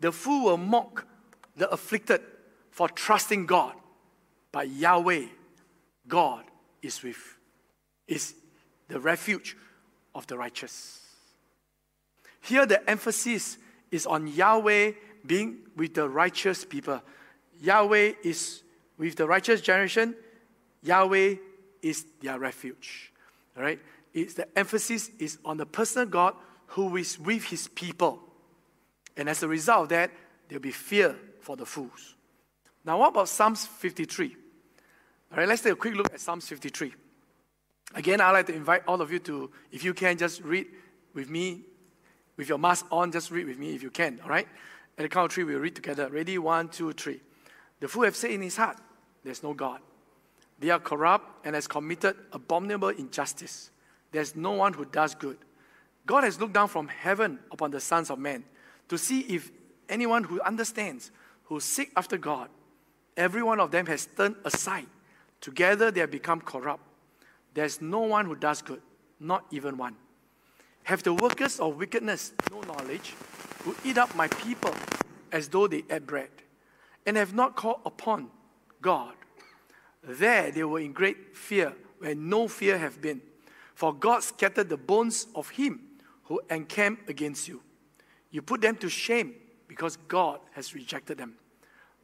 The 0.00 0.12
fool 0.12 0.46
will 0.46 0.56
mock 0.56 1.06
the 1.56 1.70
afflicted 1.70 2.20
for 2.70 2.88
trusting 2.88 3.46
God. 3.46 3.74
But 4.50 4.68
Yahweh, 4.68 5.26
God, 6.08 6.44
is 6.82 7.02
with, 7.02 7.38
is 8.08 8.34
the 8.88 9.00
refuge 9.00 9.56
of 10.14 10.26
the 10.26 10.36
righteous. 10.36 11.00
Here 12.40 12.66
the 12.66 12.88
emphasis 12.90 13.58
is 13.90 14.06
on 14.06 14.26
Yahweh 14.26 14.92
being 15.24 15.58
with 15.76 15.94
the 15.94 16.08
righteous 16.08 16.64
people. 16.64 17.00
Yahweh 17.60 18.14
is 18.24 18.62
with 18.98 19.16
the 19.16 19.26
righteous 19.26 19.60
generation. 19.60 20.16
Yahweh 20.82 21.36
is 21.80 22.04
their 22.20 22.38
refuge. 22.38 23.12
All 23.56 23.62
right? 23.62 23.78
It's 24.12 24.34
the 24.34 24.46
emphasis 24.58 25.10
is 25.18 25.38
on 25.44 25.56
the 25.56 25.66
personal 25.66 26.06
God 26.06 26.34
who 26.68 26.96
is 26.96 27.18
with 27.18 27.44
his 27.44 27.68
people. 27.68 28.20
And 29.16 29.28
as 29.28 29.42
a 29.42 29.48
result 29.48 29.84
of 29.84 29.88
that, 29.90 30.10
there'll 30.48 30.62
be 30.62 30.70
fear 30.70 31.16
for 31.40 31.56
the 31.56 31.66
fools. 31.66 32.14
Now, 32.84 32.98
what 32.98 33.08
about 33.08 33.28
Psalms 33.28 33.66
53? 33.66 34.36
All 35.30 35.38
right, 35.38 35.48
let's 35.48 35.62
take 35.62 35.72
a 35.72 35.76
quick 35.76 35.94
look 35.94 36.12
at 36.12 36.20
Psalms 36.20 36.48
53. 36.48 36.94
Again, 37.94 38.20
I'd 38.20 38.32
like 38.32 38.46
to 38.46 38.54
invite 38.54 38.82
all 38.88 39.00
of 39.00 39.12
you 39.12 39.18
to, 39.20 39.50
if 39.70 39.84
you 39.84 39.94
can, 39.94 40.16
just 40.16 40.42
read 40.42 40.66
with 41.14 41.28
me, 41.28 41.62
with 42.36 42.48
your 42.48 42.58
mask 42.58 42.86
on, 42.90 43.12
just 43.12 43.30
read 43.30 43.46
with 43.46 43.58
me 43.58 43.74
if 43.74 43.82
you 43.82 43.90
can, 43.90 44.20
all 44.22 44.30
right? 44.30 44.48
At 44.98 45.02
the 45.02 45.08
count 45.08 45.26
of 45.26 45.32
three, 45.32 45.44
we'll 45.44 45.58
read 45.58 45.74
together. 45.74 46.08
Ready? 46.08 46.38
One, 46.38 46.68
two, 46.68 46.92
three. 46.92 47.20
The 47.80 47.88
fool 47.88 48.04
have 48.04 48.16
said 48.16 48.30
in 48.30 48.42
his 48.42 48.56
heart, 48.56 48.78
There's 49.24 49.42
no 49.42 49.54
God. 49.54 49.80
They 50.58 50.70
are 50.70 50.78
corrupt 50.78 51.46
and 51.46 51.54
has 51.54 51.66
committed 51.66 52.16
abominable 52.32 52.90
injustice. 52.90 53.70
There's 54.12 54.36
no 54.36 54.52
one 54.52 54.74
who 54.74 54.84
does 54.84 55.14
good. 55.14 55.38
God 56.06 56.24
has 56.24 56.38
looked 56.40 56.52
down 56.52 56.68
from 56.68 56.88
heaven 56.88 57.38
upon 57.50 57.70
the 57.70 57.80
sons 57.80 58.10
of 58.10 58.18
men 58.18 58.44
to 58.92 58.98
see 58.98 59.20
if 59.20 59.50
anyone 59.88 60.22
who 60.22 60.38
understands, 60.42 61.10
who 61.44 61.60
seek 61.60 61.90
after 61.96 62.18
God, 62.18 62.50
every 63.16 63.42
one 63.42 63.58
of 63.58 63.70
them 63.70 63.86
has 63.86 64.06
turned 64.06 64.36
aside 64.44 64.86
Together 65.42 65.90
they 65.90 66.00
have 66.00 66.10
become 66.10 66.40
corrupt. 66.40 66.84
There's 67.52 67.82
no 67.82 68.00
one 68.00 68.24
who 68.26 68.36
does 68.36 68.62
good, 68.62 68.80
not 69.20 69.44
even 69.50 69.76
one. 69.76 69.96
Have 70.84 71.02
the 71.02 71.12
workers 71.12 71.60
of 71.60 71.76
wickedness 71.76 72.32
no 72.50 72.60
knowledge, 72.62 73.14
who 73.64 73.74
eat 73.84 73.98
up 73.98 74.14
my 74.14 74.28
people 74.28 74.72
as 75.32 75.48
though 75.48 75.66
they 75.66 75.82
ate 75.90 76.06
bread, 76.06 76.30
and 77.04 77.16
have 77.16 77.34
not 77.34 77.56
called 77.56 77.80
upon 77.84 78.30
God? 78.80 79.14
There 80.02 80.50
they 80.52 80.64
were 80.64 80.80
in 80.80 80.92
great 80.92 81.36
fear, 81.36 81.74
where 81.98 82.14
no 82.14 82.46
fear 82.46 82.78
have 82.78 83.02
been. 83.02 83.20
For 83.74 83.92
God 83.92 84.22
scattered 84.22 84.68
the 84.68 84.76
bones 84.76 85.26
of 85.34 85.50
him 85.50 85.80
who 86.24 86.40
encamped 86.50 87.10
against 87.10 87.48
you. 87.48 87.62
You 88.32 88.42
put 88.42 88.60
them 88.60 88.76
to 88.76 88.88
shame 88.88 89.34
because 89.68 89.96
God 90.08 90.40
has 90.52 90.74
rejected 90.74 91.18
them. 91.18 91.34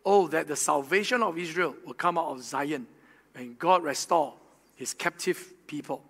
Oh, 0.05 0.29
that 0.29 0.47
the 0.47 0.57
salvation 0.57 1.23
of 1.23 1.37
Israel 1.37 1.75
will 1.85 1.95
come 1.95 2.17
out 2.17 2.29
of 2.29 2.43
Zion 2.43 2.87
and 3.35 3.59
God 3.59 3.83
restore 3.83 4.35
his 4.77 4.95
captive 4.95 5.53
people. 5.67 6.03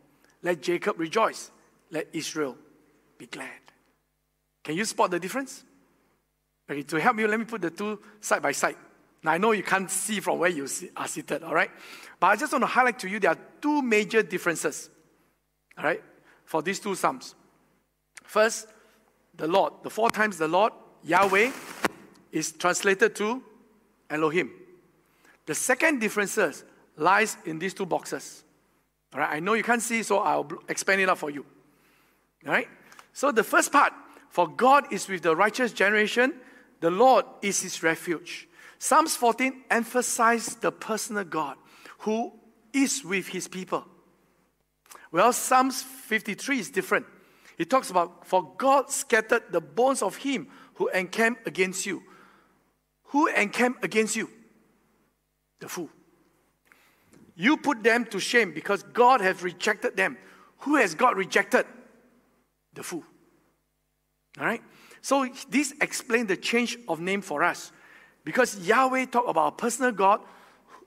Let 0.42 0.60
Jacob 0.60 0.98
rejoice. 1.00 1.50
Let 1.90 2.08
Israel 2.12 2.56
be 3.16 3.26
glad. 3.26 3.48
Can 4.62 4.76
you 4.76 4.84
spot 4.84 5.10
the 5.10 5.18
difference? 5.18 5.64
Okay, 6.70 6.82
to 6.82 7.00
help 7.00 7.18
you, 7.18 7.26
let 7.26 7.38
me 7.38 7.46
put 7.46 7.62
the 7.62 7.70
two 7.70 7.98
side 8.20 8.42
by 8.42 8.52
side. 8.52 8.76
Now, 9.22 9.32
I 9.32 9.38
know 9.38 9.52
you 9.52 9.62
can't 9.62 9.90
see 9.90 10.20
from 10.20 10.38
where 10.38 10.50
you 10.50 10.68
are 10.96 11.08
seated, 11.08 11.42
all 11.42 11.54
right? 11.54 11.70
But 12.20 12.28
I 12.28 12.36
just 12.36 12.52
want 12.52 12.62
to 12.62 12.66
highlight 12.66 12.98
to 13.00 13.08
you 13.08 13.18
there 13.18 13.30
are 13.30 13.38
two 13.60 13.82
major 13.82 14.22
differences, 14.22 14.90
all 15.76 15.84
right, 15.84 16.02
for 16.44 16.62
these 16.62 16.78
two 16.78 16.94
Psalms. 16.94 17.34
First, 18.24 18.68
the 19.38 19.48
Lord, 19.48 19.72
the 19.82 19.90
four 19.90 20.10
times 20.10 20.36
the 20.36 20.48
Lord, 20.48 20.72
Yahweh, 21.04 21.50
is 22.32 22.52
translated 22.52 23.14
to 23.16 23.42
Elohim. 24.10 24.50
The 25.46 25.54
second 25.54 26.00
differences 26.00 26.64
lies 26.96 27.36
in 27.46 27.58
these 27.58 27.72
two 27.72 27.86
boxes. 27.86 28.44
All 29.14 29.20
right, 29.20 29.36
I 29.36 29.40
know 29.40 29.54
you 29.54 29.62
can't 29.62 29.80
see, 29.80 30.02
so 30.02 30.18
I'll 30.18 30.46
expand 30.68 31.00
it 31.00 31.08
up 31.08 31.18
for 31.18 31.30
you. 31.30 31.46
All 32.46 32.52
right, 32.52 32.68
so 33.12 33.32
the 33.32 33.44
first 33.44 33.72
part 33.72 33.92
for 34.28 34.46
God 34.46 34.92
is 34.92 35.08
with 35.08 35.22
the 35.22 35.34
righteous 35.34 35.72
generation, 35.72 36.34
the 36.80 36.90
Lord 36.90 37.24
is 37.40 37.62
his 37.62 37.82
refuge. 37.82 38.48
Psalms 38.78 39.16
14 39.16 39.64
emphasizes 39.70 40.56
the 40.56 40.70
personal 40.70 41.24
God 41.24 41.56
who 42.00 42.32
is 42.72 43.04
with 43.04 43.28
his 43.28 43.48
people. 43.48 43.84
Well, 45.10 45.32
Psalms 45.32 45.82
53 45.82 46.58
is 46.58 46.70
different. 46.70 47.06
It 47.58 47.68
talks 47.68 47.90
about, 47.90 48.26
For 48.26 48.54
God 48.56 48.90
scattered 48.90 49.42
the 49.50 49.60
bones 49.60 50.00
of 50.00 50.16
him 50.16 50.48
who 50.74 50.88
encamped 50.88 51.46
against 51.46 51.84
you. 51.84 52.02
Who 53.06 53.26
encamped 53.26 53.84
against 53.84 54.14
you? 54.14 54.30
The 55.60 55.68
fool. 55.68 55.90
You 57.34 57.56
put 57.56 57.82
them 57.82 58.04
to 58.06 58.20
shame 58.20 58.52
because 58.52 58.82
God 58.82 59.20
has 59.20 59.42
rejected 59.42 59.96
them. 59.96 60.16
Who 60.58 60.76
has 60.76 60.94
God 60.94 61.16
rejected? 61.16 61.66
The 62.74 62.82
fool. 62.82 63.04
All 64.38 64.46
right? 64.46 64.62
So 65.00 65.28
this 65.48 65.72
explains 65.80 66.28
the 66.28 66.36
change 66.36 66.78
of 66.88 67.00
name 67.00 67.22
for 67.22 67.42
us. 67.42 67.72
Because 68.24 68.58
Yahweh 68.66 69.06
talked 69.06 69.28
about 69.28 69.54
a 69.54 69.56
personal 69.56 69.92
God, 69.92 70.20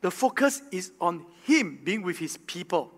the 0.02 0.12
focus 0.12 0.62
is 0.72 0.92
on 1.02 1.26
Him 1.44 1.80
being 1.84 2.02
with 2.02 2.18
His 2.18 2.38
people. 2.38 2.92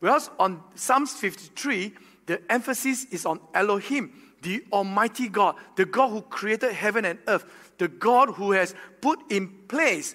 Whereas 0.00 0.30
on 0.38 0.62
Psalms 0.74 1.12
53, 1.14 1.94
the 2.26 2.40
emphasis 2.52 3.04
is 3.10 3.24
on 3.24 3.40
Elohim, 3.54 4.12
the 4.42 4.64
Almighty 4.72 5.28
God, 5.28 5.56
the 5.76 5.84
God 5.84 6.10
who 6.10 6.22
created 6.22 6.72
heaven 6.72 7.04
and 7.04 7.18
earth, 7.26 7.44
the 7.78 7.88
God 7.88 8.30
who 8.30 8.52
has 8.52 8.74
put 9.00 9.18
in 9.30 9.48
place 9.68 10.14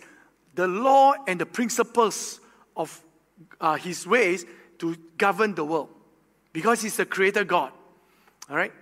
the 0.55 0.67
law 0.67 1.13
and 1.27 1.39
the 1.39 1.45
principles 1.45 2.39
of 2.75 3.01
uh, 3.59 3.75
His 3.75 4.05
ways 4.05 4.45
to 4.79 4.95
govern 5.17 5.55
the 5.55 5.63
world. 5.63 5.89
Because 6.53 6.81
He's 6.81 6.97
the 6.97 7.05
creator 7.05 7.43
God. 7.43 7.71
All 8.49 8.55
right? 8.55 8.73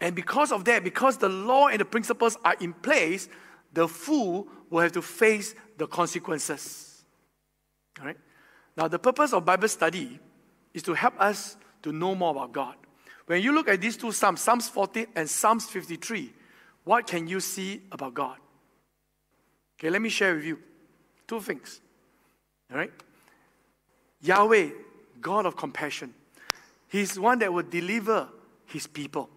And 0.00 0.14
because 0.14 0.52
of 0.52 0.64
that, 0.66 0.84
because 0.84 1.16
the 1.16 1.28
law 1.28 1.68
and 1.68 1.80
the 1.80 1.84
principles 1.84 2.36
are 2.44 2.56
in 2.60 2.74
place, 2.74 3.28
the 3.72 3.88
fool 3.88 4.46
will 4.68 4.80
have 4.80 4.92
to 4.92 5.02
face 5.02 5.54
the 5.78 5.86
consequences. 5.86 7.04
All 7.98 8.06
right? 8.06 8.18
Now, 8.76 8.88
the 8.88 8.98
purpose 8.98 9.32
of 9.32 9.44
Bible 9.44 9.68
study 9.68 10.18
is 10.74 10.82
to 10.82 10.94
help 10.94 11.18
us 11.20 11.56
to 11.84 11.92
know 11.92 12.14
more 12.14 12.32
about 12.32 12.52
God. 12.52 12.74
When 13.26 13.42
you 13.42 13.52
look 13.52 13.68
at 13.68 13.80
these 13.80 13.96
two 13.96 14.10
Psalms, 14.10 14.40
Psalms 14.40 14.68
14 14.68 15.06
and 15.14 15.30
Psalms 15.30 15.66
53, 15.66 16.32
what 16.82 17.06
can 17.06 17.28
you 17.28 17.40
see 17.40 17.82
about 17.92 18.14
God? 18.14 18.38
Okay, 19.78 19.90
let 19.90 20.02
me 20.02 20.08
share 20.08 20.34
with 20.34 20.44
you 20.44 20.58
two 21.26 21.40
things. 21.40 21.80
All 22.70 22.78
right? 22.78 22.92
Yahweh, 24.22 24.70
God 25.20 25.46
of 25.46 25.56
compassion. 25.56 26.12
He's 26.88 27.18
one 27.18 27.38
that 27.40 27.52
will 27.52 27.62
deliver 27.62 28.28
his 28.66 28.86
people. 28.86 29.28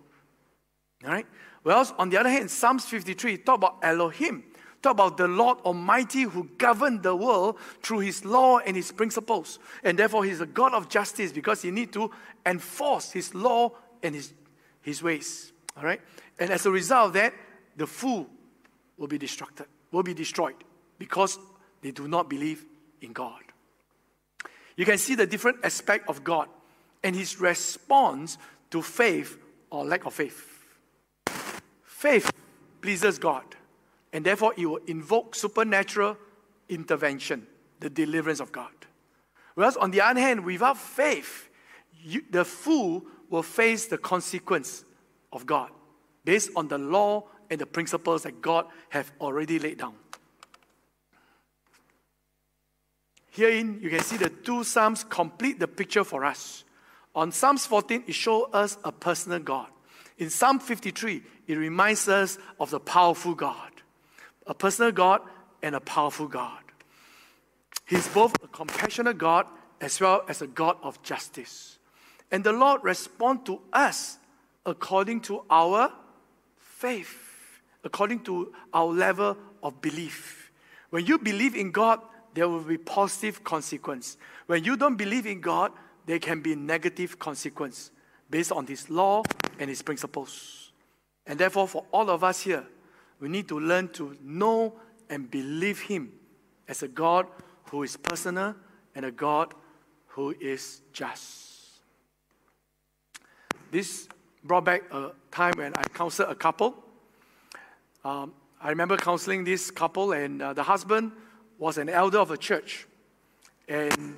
All 1.03 1.11
right? 1.11 1.27
Well, 1.63 1.85
on 1.97 2.09
the 2.09 2.17
other 2.17 2.29
hand, 2.29 2.49
Psalms 2.49 2.85
53 2.85 3.37
talk 3.39 3.57
about 3.57 3.77
Elohim, 3.81 4.43
talk 4.81 4.93
about 4.93 5.17
the 5.17 5.27
Lord 5.27 5.59
Almighty 5.59 6.23
who 6.23 6.49
governed 6.57 7.03
the 7.03 7.15
world 7.15 7.57
through 7.81 7.99
his 7.99 8.23
law 8.23 8.59
and 8.59 8.75
his 8.75 8.91
principles. 8.91 9.59
And 9.83 9.97
therefore, 9.97 10.23
he's 10.23 10.41
a 10.41 10.45
God 10.45 10.73
of 10.73 10.89
justice 10.89 11.31
because 11.31 11.61
he 11.61 11.71
need 11.71 11.93
to 11.93 12.11
enforce 12.45 13.11
his 13.11 13.33
law 13.33 13.71
and 14.03 14.15
his, 14.15 14.33
his 14.81 15.01
ways. 15.01 15.51
All 15.75 15.83
right? 15.83 16.01
And 16.39 16.51
as 16.51 16.65
a 16.65 16.71
result 16.71 17.07
of 17.07 17.13
that, 17.13 17.33
the 17.75 17.87
fool 17.87 18.27
will 18.97 19.07
be 19.07 19.19
destructed, 19.19 19.65
will 19.91 20.03
be 20.03 20.13
destroyed 20.13 20.55
because 20.97 21.37
they 21.81 21.91
do 21.91 22.07
not 22.07 22.29
believe 22.29 22.65
in 23.01 23.13
God. 23.13 23.41
You 24.75 24.85
can 24.85 24.97
see 24.97 25.15
the 25.15 25.25
different 25.25 25.57
aspect 25.63 26.07
of 26.07 26.23
God 26.23 26.49
and 27.03 27.15
his 27.15 27.39
response 27.39 28.37
to 28.71 28.81
faith 28.81 29.37
or 29.69 29.85
lack 29.85 30.05
of 30.05 30.13
faith. 30.13 30.53
Faith 31.83 32.31
pleases 32.81 33.17
God, 33.17 33.43
and 34.17 34.25
therefore 34.25 34.51
it 34.57 34.65
will 34.65 34.79
invoke 34.87 35.35
supernatural 35.35 36.17
intervention, 36.69 37.45
the 37.79 37.87
deliverance 37.87 38.39
of 38.39 38.51
God. 38.51 38.71
Whereas, 39.53 39.77
on 39.77 39.91
the 39.91 40.01
other 40.01 40.19
hand, 40.19 40.43
without 40.43 40.75
faith, 40.75 41.47
you, 42.01 42.23
the 42.31 42.43
fool 42.43 43.03
will 43.29 43.43
face 43.43 43.85
the 43.85 43.99
consequence 43.99 44.83
of 45.31 45.45
God 45.45 45.69
based 46.25 46.49
on 46.55 46.67
the 46.67 46.79
law 46.79 47.25
and 47.51 47.61
the 47.61 47.67
principles 47.67 48.23
that 48.23 48.41
God 48.41 48.65
have 48.89 49.11
already 49.21 49.59
laid 49.59 49.77
down. 49.77 49.93
Herein, 53.29 53.77
you 53.83 53.91
can 53.91 53.99
see 53.99 54.17
the 54.17 54.31
two 54.31 54.63
Psalms 54.63 55.03
complete 55.03 55.59
the 55.59 55.67
picture 55.67 56.03
for 56.03 56.25
us. 56.25 56.63
On 57.13 57.31
Psalms 57.31 57.67
14, 57.67 58.05
it 58.07 58.15
shows 58.15 58.47
us 58.51 58.79
a 58.83 58.91
personal 58.91 59.37
God. 59.37 59.67
In 60.17 60.31
Psalm 60.31 60.57
53, 60.57 61.21
it 61.45 61.55
reminds 61.55 62.09
us 62.09 62.39
of 62.59 62.71
the 62.71 62.79
powerful 62.79 63.35
God, 63.35 63.76
a 64.47 64.53
personal 64.53 64.91
God 64.91 65.21
and 65.61 65.75
a 65.75 65.79
powerful 65.79 66.27
God. 66.27 66.63
He's 67.85 68.07
both 68.07 68.33
a 68.43 68.47
compassionate 68.47 69.17
God 69.17 69.47
as 69.79 69.99
well 70.01 70.23
as 70.27 70.41
a 70.41 70.47
God 70.47 70.77
of 70.81 71.01
justice. 71.03 71.77
And 72.31 72.43
the 72.43 72.51
Lord 72.51 72.83
responds 72.83 73.43
to 73.45 73.61
us 73.71 74.17
according 74.65 75.21
to 75.21 75.43
our 75.49 75.91
faith, 76.57 77.61
according 77.83 78.23
to 78.23 78.53
our 78.73 78.87
level 78.87 79.37
of 79.63 79.81
belief. 79.81 80.51
When 80.89 81.05
you 81.05 81.17
believe 81.17 81.55
in 81.55 81.71
God, 81.71 82.01
there 82.33 82.47
will 82.47 82.61
be 82.61 82.77
positive 82.77 83.43
consequence. 83.43 84.17
When 84.47 84.63
you 84.63 84.77
don't 84.77 84.95
believe 84.95 85.25
in 85.25 85.41
God, 85.41 85.71
there 86.05 86.19
can 86.19 86.41
be 86.41 86.55
negative 86.55 87.17
consequence 87.17 87.91
based 88.29 88.51
on 88.51 88.67
His 88.67 88.89
law 88.89 89.23
and 89.59 89.69
His 89.69 89.81
principles. 89.81 90.71
And 91.25 91.39
therefore, 91.39 91.67
for 91.67 91.85
all 91.91 92.09
of 92.09 92.23
us 92.23 92.41
here, 92.41 92.65
we 93.19 93.29
need 93.29 93.47
to 93.47 93.59
learn 93.59 93.89
to 93.89 94.15
know 94.21 94.73
and 95.09 95.29
believe 95.29 95.81
Him 95.81 96.11
as 96.67 96.83
a 96.83 96.87
God 96.87 97.27
who 97.69 97.83
is 97.83 97.97
personal 97.97 98.55
and 98.95 99.05
a 99.05 99.11
God 99.11 99.53
who 100.07 100.35
is 100.39 100.81
just. 100.93 101.47
This 103.71 104.07
brought 104.43 104.65
back 104.65 104.83
a 104.91 105.11
time 105.31 105.53
when 105.57 105.73
I 105.75 105.83
counseled 105.83 106.29
a 106.29 106.35
couple. 106.35 106.75
Um, 108.03 108.33
I 108.61 108.69
remember 108.69 108.97
counseling 108.97 109.43
this 109.43 109.69
couple, 109.69 110.13
and 110.13 110.41
uh, 110.41 110.53
the 110.53 110.63
husband 110.63 111.11
was 111.59 111.77
an 111.77 111.89
elder 111.89 112.19
of 112.19 112.31
a 112.31 112.37
church. 112.37 112.87
And 113.67 114.15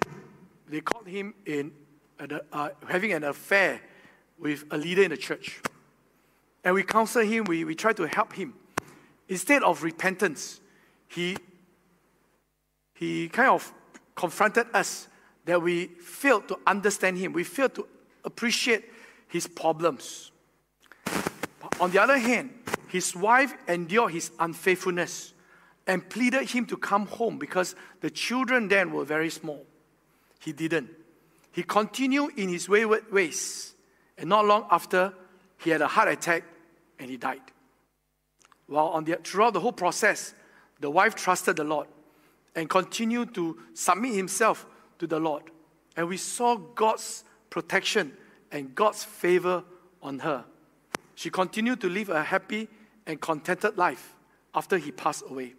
they 0.68 0.82
caught 0.82 1.08
him 1.08 1.34
in 1.46 1.72
uh, 2.20 2.70
having 2.88 3.14
an 3.14 3.24
affair 3.24 3.82
with 4.38 4.66
a 4.72 4.78
leader 4.78 5.04
in 5.04 5.10
the 5.10 5.18
church. 5.18 5.60
And 6.64 6.76
we 6.76 6.84
counseled 6.84 7.28
him, 7.28 7.46
we, 7.46 7.66
we 7.66 7.76
try 7.76 7.94
to 7.94 8.08
help 8.08 8.34
him. 8.34 8.54
Instead 9.30 9.64
of 9.64 9.84
repentance, 9.84 10.60
he, 11.08 11.38
he 12.96 13.30
kind 13.30 13.50
of 13.50 13.72
confronted 14.16 14.66
us 14.74 15.08
that 15.46 15.62
we 15.62 15.86
failed 15.86 16.48
to 16.48 16.60
understand 16.68 17.18
him, 17.18 17.32
we 17.32 17.44
failed 17.44 17.76
to 17.76 17.88
appreciate 18.26 18.86
his 19.28 19.48
problems. 19.48 20.32
On 21.80 21.92
the 21.92 22.00
other 22.00 22.18
hand, 22.18 22.50
his 22.88 23.16
wife 23.16 23.54
endured 23.68 24.12
his 24.12 24.32
unfaithfulness 24.40 25.34
and 25.88 26.08
pleaded 26.10 26.50
him 26.50 26.66
to 26.66 26.76
come 26.78 27.06
home 27.06 27.38
because 27.38 27.76
the 28.02 28.10
children 28.10 28.68
then 28.68 28.92
were 28.92 29.06
very 29.06 29.30
small. 29.30 29.66
He 30.40 30.52
didn't. 30.52 30.90
He 31.52 31.64
continued 31.64 32.38
in 32.38 32.50
his 32.50 32.68
wayward 32.68 33.12
ways. 33.12 33.74
And 34.18 34.30
not 34.30 34.46
long 34.46 34.66
after, 34.70 35.14
he 35.58 35.70
had 35.70 35.82
a 35.82 35.88
heart 35.88 36.10
attack 36.10 36.44
and 37.00 37.10
he 37.10 37.18
died. 37.18 37.42
While 38.70 38.90
on 38.90 39.04
the, 39.04 39.16
throughout 39.24 39.54
the 39.54 39.60
whole 39.60 39.72
process, 39.72 40.36
the 40.80 40.92
wife 40.92 41.16
trusted 41.16 41.56
the 41.56 41.64
Lord 41.64 41.88
and 42.56 42.70
continued 42.70 43.34
to 43.34 43.58
submit 43.74 44.14
himself 44.14 44.66
to 45.00 45.08
the 45.08 45.20
Lord. 45.20 45.44
And 45.98 46.08
we 46.08 46.18
saw 46.18 46.56
God's 46.56 47.24
protection 47.50 48.16
and 48.52 48.76
God's 48.76 49.04
favor 49.04 49.64
on 50.04 50.20
her. 50.20 50.46
She 51.16 51.32
continued 51.32 51.82
to 51.82 51.90
live 51.90 52.10
a 52.10 52.24
happy 52.24 52.68
and 53.08 53.20
contented 53.20 53.76
life 53.76 54.16
after 54.54 54.78
he 54.78 54.92
passed 54.92 55.24
away. 55.28 55.56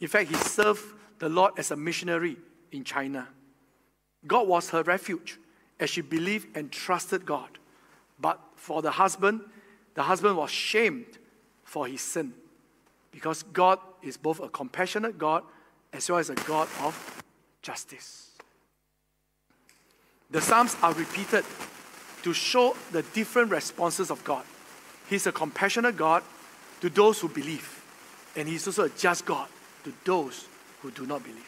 In 0.00 0.08
fact, 0.08 0.28
he 0.28 0.34
served 0.34 0.82
the 1.20 1.28
Lord 1.28 1.52
as 1.58 1.70
a 1.70 1.76
missionary 1.76 2.36
in 2.72 2.82
China. 2.82 3.28
God 4.26 4.48
was 4.48 4.70
her 4.70 4.82
refuge 4.82 5.38
as 5.78 5.90
she 5.90 6.00
believed 6.00 6.56
and 6.56 6.72
trusted 6.72 7.24
God. 7.24 7.58
But 8.18 8.40
for 8.56 8.82
the 8.82 8.90
husband, 8.90 9.42
the 9.94 10.02
husband 10.02 10.36
was 10.36 10.50
shamed 10.50 11.18
for 11.62 11.86
his 11.86 12.00
sin 12.00 12.34
because 13.10 13.42
God 13.42 13.78
is 14.02 14.16
both 14.16 14.40
a 14.40 14.48
compassionate 14.48 15.18
God 15.18 15.42
as 15.92 16.08
well 16.08 16.18
as 16.18 16.30
a 16.30 16.34
God 16.34 16.68
of 16.80 17.22
justice. 17.62 18.30
The 20.30 20.40
Psalms 20.40 20.76
are 20.82 20.92
repeated 20.92 21.44
to 22.22 22.32
show 22.34 22.76
the 22.92 23.02
different 23.14 23.50
responses 23.50 24.10
of 24.10 24.22
God. 24.24 24.44
He's 25.08 25.26
a 25.26 25.32
compassionate 25.32 25.96
God 25.96 26.22
to 26.80 26.90
those 26.90 27.20
who 27.20 27.28
believe, 27.28 27.82
and 28.36 28.46
He's 28.46 28.66
also 28.66 28.84
a 28.84 28.90
just 28.90 29.24
God 29.24 29.48
to 29.84 29.92
those 30.04 30.46
who 30.82 30.90
do 30.90 31.06
not 31.06 31.22
believe. 31.22 31.44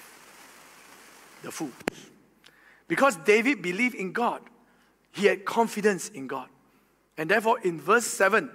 The 1.43 1.51
fools. 1.51 1.73
Because 2.89 3.17
David 3.17 3.63
believed 3.63 3.95
in 3.95 4.13
God, 4.13 4.41
he 5.13 5.27
had 5.27 5.45
confidence 5.45 6.09
in 6.09 6.27
God. 6.27 6.49
And 7.17 7.31
therefore, 7.31 7.61
in 7.61 7.81
verse 7.81 8.07
7, 8.07 8.51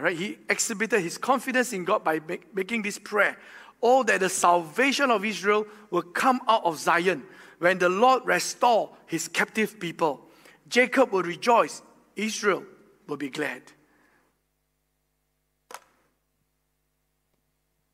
all 0.00 0.04
right, 0.04 0.16
he 0.16 0.38
exhibited 0.48 1.02
his 1.02 1.18
confidence 1.18 1.74
in 1.74 1.84
God 1.84 2.02
by 2.02 2.20
make, 2.26 2.54
making 2.54 2.80
this 2.82 2.98
prayer 2.98 3.36
Oh, 3.82 4.02
that 4.04 4.20
the 4.20 4.28
salvation 4.28 5.10
of 5.10 5.24
Israel 5.24 5.66
will 5.90 6.02
come 6.02 6.40
out 6.48 6.64
of 6.64 6.78
Zion. 6.78 7.22
when 7.58 7.78
the 7.78 7.90
Lord 7.90 8.24
restore 8.24 8.90
his 9.06 9.28
captive 9.28 9.78
people. 9.78 10.22
Jacob 10.68 11.12
will 11.12 11.22
rejoice, 11.22 11.82
Israel 12.16 12.64
will 13.06 13.18
be 13.18 13.28
glad. 13.28 13.60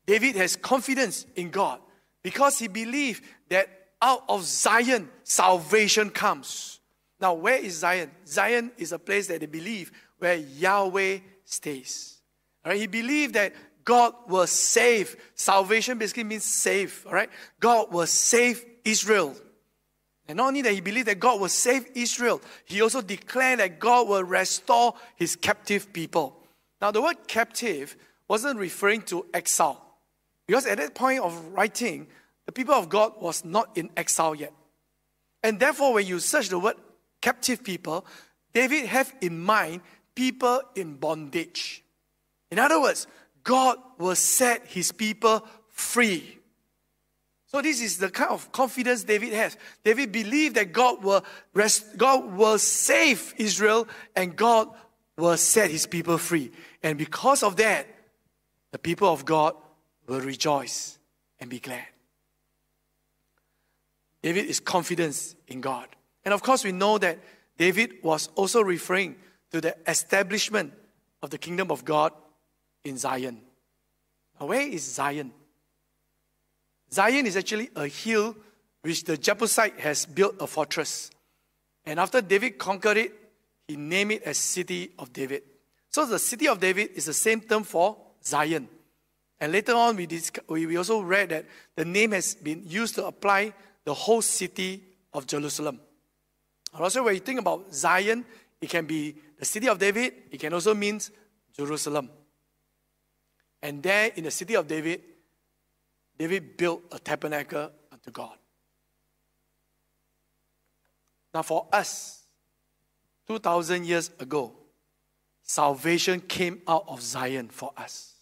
David 0.05 0.37
has 0.37 0.55
confidence 0.55 1.25
in 1.35 1.49
God 1.49 1.81
because 2.23 2.57
he 2.57 2.69
believed 2.69 3.25
that 3.49 3.67
out 4.01 4.23
of 4.29 4.43
Zion 4.43 5.09
salvation 5.25 6.09
comes. 6.09 6.79
Now, 7.19 7.33
where 7.33 7.57
is 7.57 7.79
Zion? 7.79 8.11
Zion 8.25 8.71
is 8.77 8.93
a 8.93 8.99
place 8.99 9.27
that 9.27 9.41
they 9.41 9.47
believe 9.47 9.91
where 10.19 10.35
Yahweh 10.35 11.19
stays. 11.47 12.19
All 12.63 12.71
right? 12.71 12.79
He 12.79 12.87
believed 12.87 13.33
that 13.33 13.53
God 13.83 14.13
will 14.27 14.47
save. 14.47 15.15
Salvation 15.33 15.97
basically 15.97 16.25
means 16.25 16.43
save. 16.43 17.03
All 17.07 17.13
right? 17.13 17.29
God 17.59 17.91
will 17.91 18.05
save 18.05 18.63
Israel. 18.83 19.35
And 20.27 20.37
not 20.37 20.47
only 20.49 20.61
that 20.61 20.73
he 20.73 20.81
believed 20.81 21.07
that 21.07 21.19
God 21.19 21.39
will 21.39 21.49
save 21.49 21.87
Israel, 21.95 22.41
he 22.65 22.81
also 22.81 23.01
declared 23.01 23.59
that 23.59 23.79
God 23.79 24.09
will 24.09 24.23
restore 24.23 24.93
his 25.15 25.37
captive 25.37 25.93
people. 25.93 26.37
Now, 26.81 26.91
the 26.91 27.01
word 27.01 27.15
captive 27.27 27.95
wasn't 28.27 28.59
referring 28.59 29.03
to 29.03 29.25
exile. 29.33 29.81
Because 30.45 30.65
at 30.65 30.77
that 30.77 30.95
point 30.95 31.21
of 31.21 31.53
writing, 31.53 32.07
the 32.45 32.51
people 32.51 32.75
of 32.75 32.89
God 32.89 33.13
was 33.21 33.45
not 33.45 33.77
in 33.77 33.89
exile 33.95 34.35
yet. 34.35 34.53
And 35.43 35.59
therefore, 35.59 35.93
when 35.93 36.05
you 36.05 36.19
search 36.19 36.49
the 36.49 36.59
word 36.59 36.75
captive 37.21 37.63
people, 37.63 38.05
David 38.53 38.85
have 38.87 39.13
in 39.21 39.39
mind 39.39 39.81
people 40.17 40.59
in 40.73 40.95
bondage. 40.95 41.83
In 42.49 42.57
other 42.57 42.81
words, 42.81 43.05
God 43.43 43.77
will 43.99 44.15
set 44.15 44.65
his 44.65 44.91
people 44.91 45.45
free. 45.69 46.39
So 47.45 47.61
this 47.61 47.81
is 47.81 47.99
the 47.99 48.09
kind 48.09 48.31
of 48.31 48.51
confidence 48.51 49.03
David 49.03 49.31
has. 49.33 49.55
David 49.83 50.11
believed 50.11 50.55
that 50.55 50.73
God 50.73 51.03
will 51.03 51.23
rest, 51.53 51.97
God 51.97 52.33
will 52.33 52.57
save 52.57 53.35
Israel 53.37 53.87
and 54.15 54.35
God 54.35 54.69
will 55.17 55.37
set 55.37 55.69
his 55.69 55.85
people 55.85 56.17
free. 56.17 56.51
And 56.81 56.97
because 56.97 57.43
of 57.43 57.55
that, 57.57 57.85
the 58.71 58.79
people 58.79 59.13
of 59.13 59.23
God 59.23 59.53
will 60.07 60.21
rejoice 60.21 60.97
and 61.39 61.47
be 61.47 61.59
glad. 61.59 61.85
David 64.23 64.45
is 64.45 64.59
confidence 64.59 65.35
in 65.47 65.61
God. 65.61 65.87
And 66.25 66.33
of 66.33 66.41
course, 66.41 66.63
we 66.63 66.71
know 66.71 66.97
that 66.97 67.19
David 67.59 68.03
was 68.03 68.29
also 68.33 68.61
referring 68.61 69.15
to 69.51 69.61
the 69.61 69.75
establishment 69.87 70.73
of 71.21 71.29
the 71.29 71.37
kingdom 71.37 71.71
of 71.71 71.85
God 71.85 72.11
in 72.83 72.97
Zion. 72.97 73.41
Now, 74.39 74.47
where 74.47 74.61
is 74.61 74.83
Zion? 74.83 75.31
Zion 76.91 77.25
is 77.25 77.35
actually 77.35 77.69
a 77.75 77.87
hill 77.87 78.35
which 78.81 79.03
the 79.03 79.17
Jebusite 79.17 79.79
has 79.79 80.05
built 80.05 80.35
a 80.39 80.47
fortress. 80.47 81.11
And 81.85 81.99
after 81.99 82.21
David 82.21 82.57
conquered 82.57 82.97
it, 82.97 83.13
he 83.67 83.75
named 83.75 84.13
it 84.13 84.23
as 84.23 84.37
City 84.37 84.91
of 84.97 85.11
David. 85.11 85.43
So 85.89 86.05
the 86.05 86.19
City 86.19 86.47
of 86.47 86.59
David 86.59 86.91
is 86.95 87.05
the 87.05 87.13
same 87.13 87.41
term 87.41 87.63
for 87.63 87.97
Zion. 88.23 88.69
And 89.39 89.51
later 89.51 89.73
on, 89.73 89.95
we, 89.95 90.07
we 90.65 90.77
also 90.77 91.01
read 91.01 91.29
that 91.29 91.45
the 91.75 91.85
name 91.85 92.11
has 92.11 92.35
been 92.35 92.63
used 92.65 92.95
to 92.95 93.05
apply 93.05 93.53
the 93.83 93.93
whole 93.93 94.21
city 94.21 94.83
of 95.13 95.27
Jerusalem. 95.27 95.79
Also, 96.73 97.03
when 97.03 97.13
you 97.13 97.19
think 97.19 97.39
about 97.39 97.73
Zion, 97.73 98.25
it 98.61 98.69
can 98.69 98.85
be 98.85 99.15
the 99.37 99.45
city 99.45 99.67
of 99.69 99.77
David, 99.77 100.13
it 100.31 100.39
can 100.39 100.53
also 100.53 100.73
mean 100.73 100.99
Jerusalem. 101.55 102.09
And 103.61 103.81
there 103.81 104.11
in 104.15 104.23
the 104.23 104.31
city 104.31 104.55
of 104.55 104.67
David, 104.67 105.01
David 106.17 106.57
built 106.57 106.83
a 106.91 106.99
tabernacle 106.99 107.71
unto 107.91 108.11
God. 108.11 108.37
Now, 111.33 111.43
for 111.43 111.67
us, 111.71 112.23
2,000 113.27 113.85
years 113.85 114.09
ago, 114.19 114.53
salvation 115.43 116.21
came 116.21 116.61
out 116.67 116.85
of 116.87 117.01
Zion 117.01 117.49
for 117.49 117.71
us 117.77 118.13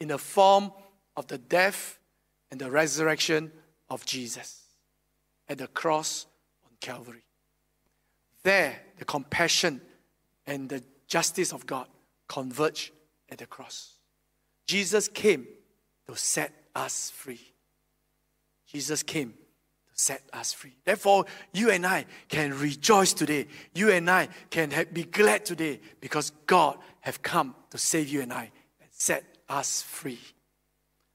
in 0.00 0.08
the 0.08 0.18
form 0.18 0.72
of 1.16 1.26
the 1.28 1.38
death 1.38 1.98
and 2.50 2.60
the 2.60 2.70
resurrection 2.70 3.50
of 3.88 4.04
Jesus 4.04 4.64
at 5.48 5.58
the 5.58 5.68
cross 5.68 6.26
on 6.64 6.70
Calvary. 6.80 7.22
There, 8.42 8.78
the 8.98 9.04
compassion 9.04 9.80
and 10.48 10.68
the 10.68 10.82
justice 11.06 11.52
of 11.52 11.66
God 11.66 11.86
converge 12.26 12.92
at 13.30 13.38
the 13.38 13.46
cross. 13.46 13.98
Jesus 14.66 15.06
came 15.06 15.46
to 16.08 16.16
set 16.16 16.52
us 16.74 17.10
free. 17.10 17.40
Jesus 18.66 19.02
came 19.02 19.30
to 19.30 20.02
set 20.02 20.22
us 20.32 20.52
free. 20.52 20.74
Therefore, 20.84 21.26
you 21.52 21.70
and 21.70 21.86
I 21.86 22.06
can 22.28 22.58
rejoice 22.58 23.12
today. 23.12 23.46
You 23.74 23.90
and 23.90 24.10
I 24.10 24.28
can 24.50 24.72
be 24.92 25.04
glad 25.04 25.44
today 25.44 25.80
because 26.00 26.32
God 26.46 26.78
have 27.00 27.22
come 27.22 27.54
to 27.70 27.78
save 27.78 28.08
you 28.08 28.22
and 28.22 28.32
I 28.32 28.50
and 28.80 28.90
set 28.90 29.24
us 29.48 29.82
free. 29.82 30.20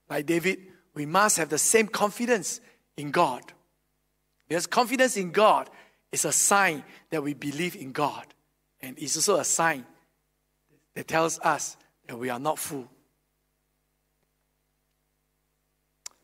Like 0.09 0.27
David, 0.27 0.59
we 0.93 1.07
must 1.07 1.37
have 1.37 1.49
the 1.49 1.57
same 1.57 1.87
confidence 1.87 2.61
in 2.97 3.09
God. 3.09 3.41
Because 4.47 4.67
confidence 4.67 5.17
in 5.17 5.31
God 5.31 5.71
is 6.11 6.23
a 6.23 6.31
sign 6.31 6.83
that 7.09 7.23
we 7.23 7.33
believe 7.33 7.75
in 7.75 7.91
God. 7.91 8.32
And 8.83 8.99
it's 8.99 9.15
also 9.15 9.37
a 9.37 9.43
sign 9.43 9.83
that 10.93 11.07
tells 11.07 11.39
us 11.39 11.75
that 12.07 12.19
we 12.19 12.29
are 12.29 12.37
not 12.39 12.59
fool. 12.59 12.87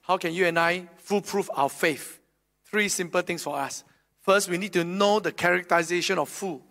How 0.01 0.17
can 0.17 0.33
you 0.33 0.45
and 0.45 0.59
I 0.59 0.87
foolproof 0.97 1.49
our 1.55 1.69
faith? 1.69 2.19
Three 2.65 2.87
simple 2.87 3.21
things 3.21 3.41
for 3.41 3.57
us. 3.57 3.83
First, 4.21 4.49
we 4.49 4.59
need 4.59 4.73
to 4.73 4.83
know 4.83 5.19
the 5.19 5.31
characterization 5.31 6.19
of 6.19 6.29
fool. 6.29 6.61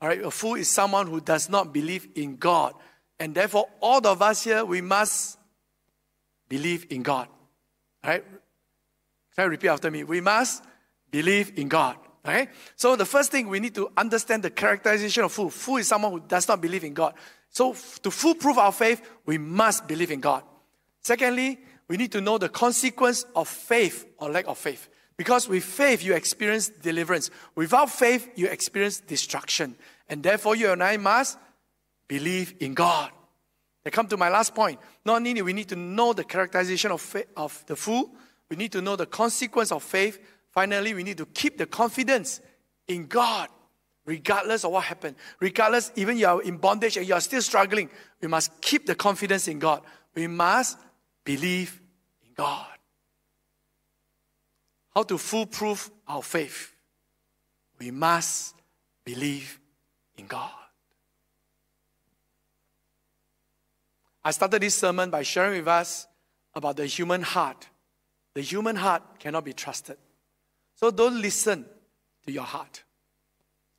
All 0.00 0.08
right, 0.08 0.22
a 0.22 0.30
fool 0.30 0.54
is 0.54 0.70
someone 0.70 1.08
who 1.08 1.20
does 1.20 1.48
not 1.48 1.72
believe 1.72 2.06
in 2.14 2.36
God 2.36 2.74
and 3.18 3.34
therefore, 3.34 3.68
all 3.80 4.06
of 4.06 4.22
us 4.22 4.44
here, 4.44 4.64
we 4.64 4.80
must 4.80 5.38
believe 6.48 6.86
in 6.90 7.02
God. 7.02 7.28
Right? 8.04 8.24
Can 9.34 9.44
I 9.44 9.44
repeat 9.44 9.68
after 9.68 9.90
me? 9.90 10.04
We 10.04 10.20
must 10.20 10.62
believe 11.10 11.58
in 11.58 11.68
God. 11.68 11.96
Okay? 12.28 12.48
So 12.76 12.94
the 12.94 13.06
first 13.06 13.30
thing 13.30 13.48
we 13.48 13.60
need 13.60 13.74
to 13.76 13.90
understand 13.96 14.42
the 14.42 14.50
characterization 14.50 15.24
of 15.24 15.32
fool. 15.32 15.50
Fool 15.50 15.78
is 15.78 15.88
someone 15.88 16.12
who 16.12 16.20
does 16.20 16.46
not 16.46 16.60
believe 16.60 16.84
in 16.84 16.94
God. 16.94 17.14
So 17.50 17.74
to 18.02 18.10
foolproof 18.10 18.58
our 18.58 18.72
faith, 18.72 19.00
we 19.24 19.38
must 19.38 19.88
believe 19.88 20.10
in 20.10 20.20
God. 20.20 20.42
Secondly, 21.00 21.58
we 21.88 21.96
need 21.96 22.12
to 22.12 22.20
know 22.20 22.36
the 22.36 22.50
consequence 22.50 23.24
of 23.34 23.48
faith 23.48 24.06
or 24.18 24.30
lack 24.30 24.46
of 24.46 24.58
faith. 24.58 24.88
Because 25.16 25.48
with 25.48 25.64
faith, 25.64 26.04
you 26.04 26.14
experience 26.14 26.68
deliverance. 26.68 27.30
Without 27.54 27.90
faith, 27.90 28.30
you 28.36 28.46
experience 28.46 29.00
destruction. 29.00 29.74
And 30.08 30.22
therefore, 30.22 30.54
you 30.54 30.70
and 30.70 30.82
I 30.82 30.96
must 30.96 31.38
believe 32.06 32.54
in 32.60 32.74
God. 32.74 33.10
I 33.84 33.90
come 33.90 34.06
to 34.08 34.16
my 34.18 34.28
last 34.28 34.54
point. 34.54 34.78
Not 35.04 35.16
only 35.16 35.40
we 35.40 35.54
need 35.54 35.68
to 35.70 35.76
know 35.76 36.12
the 36.12 36.24
characterization 36.24 36.92
of, 36.92 37.00
faith, 37.00 37.26
of 37.36 37.64
the 37.66 37.74
fool, 37.74 38.10
we 38.50 38.56
need 38.56 38.72
to 38.72 38.82
know 38.82 38.96
the 38.96 39.06
consequence 39.06 39.72
of 39.72 39.82
faith. 39.82 40.18
Finally, 40.58 40.92
we 40.92 41.04
need 41.04 41.18
to 41.18 41.26
keep 41.26 41.56
the 41.56 41.66
confidence 41.66 42.40
in 42.88 43.06
God, 43.06 43.48
regardless 44.04 44.64
of 44.64 44.72
what 44.72 44.82
happened. 44.82 45.14
Regardless, 45.38 45.92
even 45.94 46.18
you 46.18 46.26
are 46.26 46.42
in 46.42 46.56
bondage 46.56 46.96
and 46.96 47.06
you 47.06 47.14
are 47.14 47.20
still 47.20 47.40
struggling, 47.40 47.88
we 48.20 48.26
must 48.26 48.60
keep 48.60 48.84
the 48.84 48.96
confidence 48.96 49.46
in 49.46 49.60
God. 49.60 49.82
We 50.16 50.26
must 50.26 50.76
believe 51.22 51.80
in 52.26 52.32
God. 52.36 52.66
How 54.96 55.04
to 55.04 55.16
foolproof 55.16 55.92
our 56.08 56.24
faith? 56.24 56.74
We 57.78 57.92
must 57.92 58.56
believe 59.04 59.60
in 60.16 60.26
God. 60.26 60.50
I 64.24 64.32
started 64.32 64.60
this 64.60 64.74
sermon 64.74 65.08
by 65.08 65.22
sharing 65.22 65.60
with 65.60 65.68
us 65.68 66.08
about 66.52 66.78
the 66.78 66.86
human 66.86 67.22
heart. 67.22 67.68
The 68.34 68.42
human 68.42 68.74
heart 68.74 69.20
cannot 69.20 69.44
be 69.44 69.52
trusted. 69.52 69.98
So 70.78 70.90
don't 70.90 71.20
listen 71.20 71.64
to 72.24 72.32
your 72.32 72.44
heart, 72.44 72.84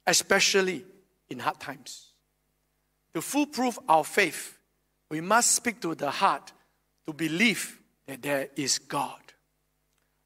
especially 0.05 0.85
in 1.29 1.39
hard 1.39 1.59
times. 1.59 2.07
To 3.13 3.21
foolproof 3.21 3.79
our 3.87 4.03
faith, 4.03 4.57
we 5.09 5.21
must 5.21 5.55
speak 5.55 5.79
to 5.81 5.95
the 5.95 6.11
heart 6.11 6.51
to 7.07 7.13
believe 7.13 7.79
that 8.05 8.21
there 8.21 8.49
is 8.55 8.79
God. 8.79 9.21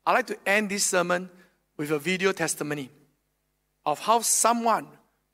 I'd 0.06 0.14
like 0.14 0.28
to 0.28 0.38
end 0.46 0.70
this 0.70 0.86
sermon 0.86 1.30
with 1.78 1.92
a 1.92 2.00
video 2.00 2.32
testimony 2.32 2.90
of 3.86 4.00
how 4.00 4.22
someone 4.22 4.88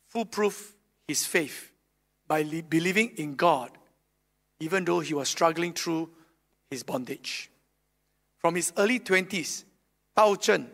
foolproof 0.08 0.76
his 1.08 1.26
faith 1.26 1.72
by 2.28 2.44
believing 2.44 3.14
in 3.18 3.36
God 3.36 3.72
even 4.60 4.86
though 4.86 5.00
he 5.00 5.14
was 5.14 5.30
struggling 5.30 5.74
through 5.74 6.10
his 6.70 6.84
bondage. 6.84 7.50
From 8.38 8.56
his 8.56 8.74
early 8.78 9.00
20s, 9.00 9.64
Tao 10.16 10.36
Chen 10.36 10.70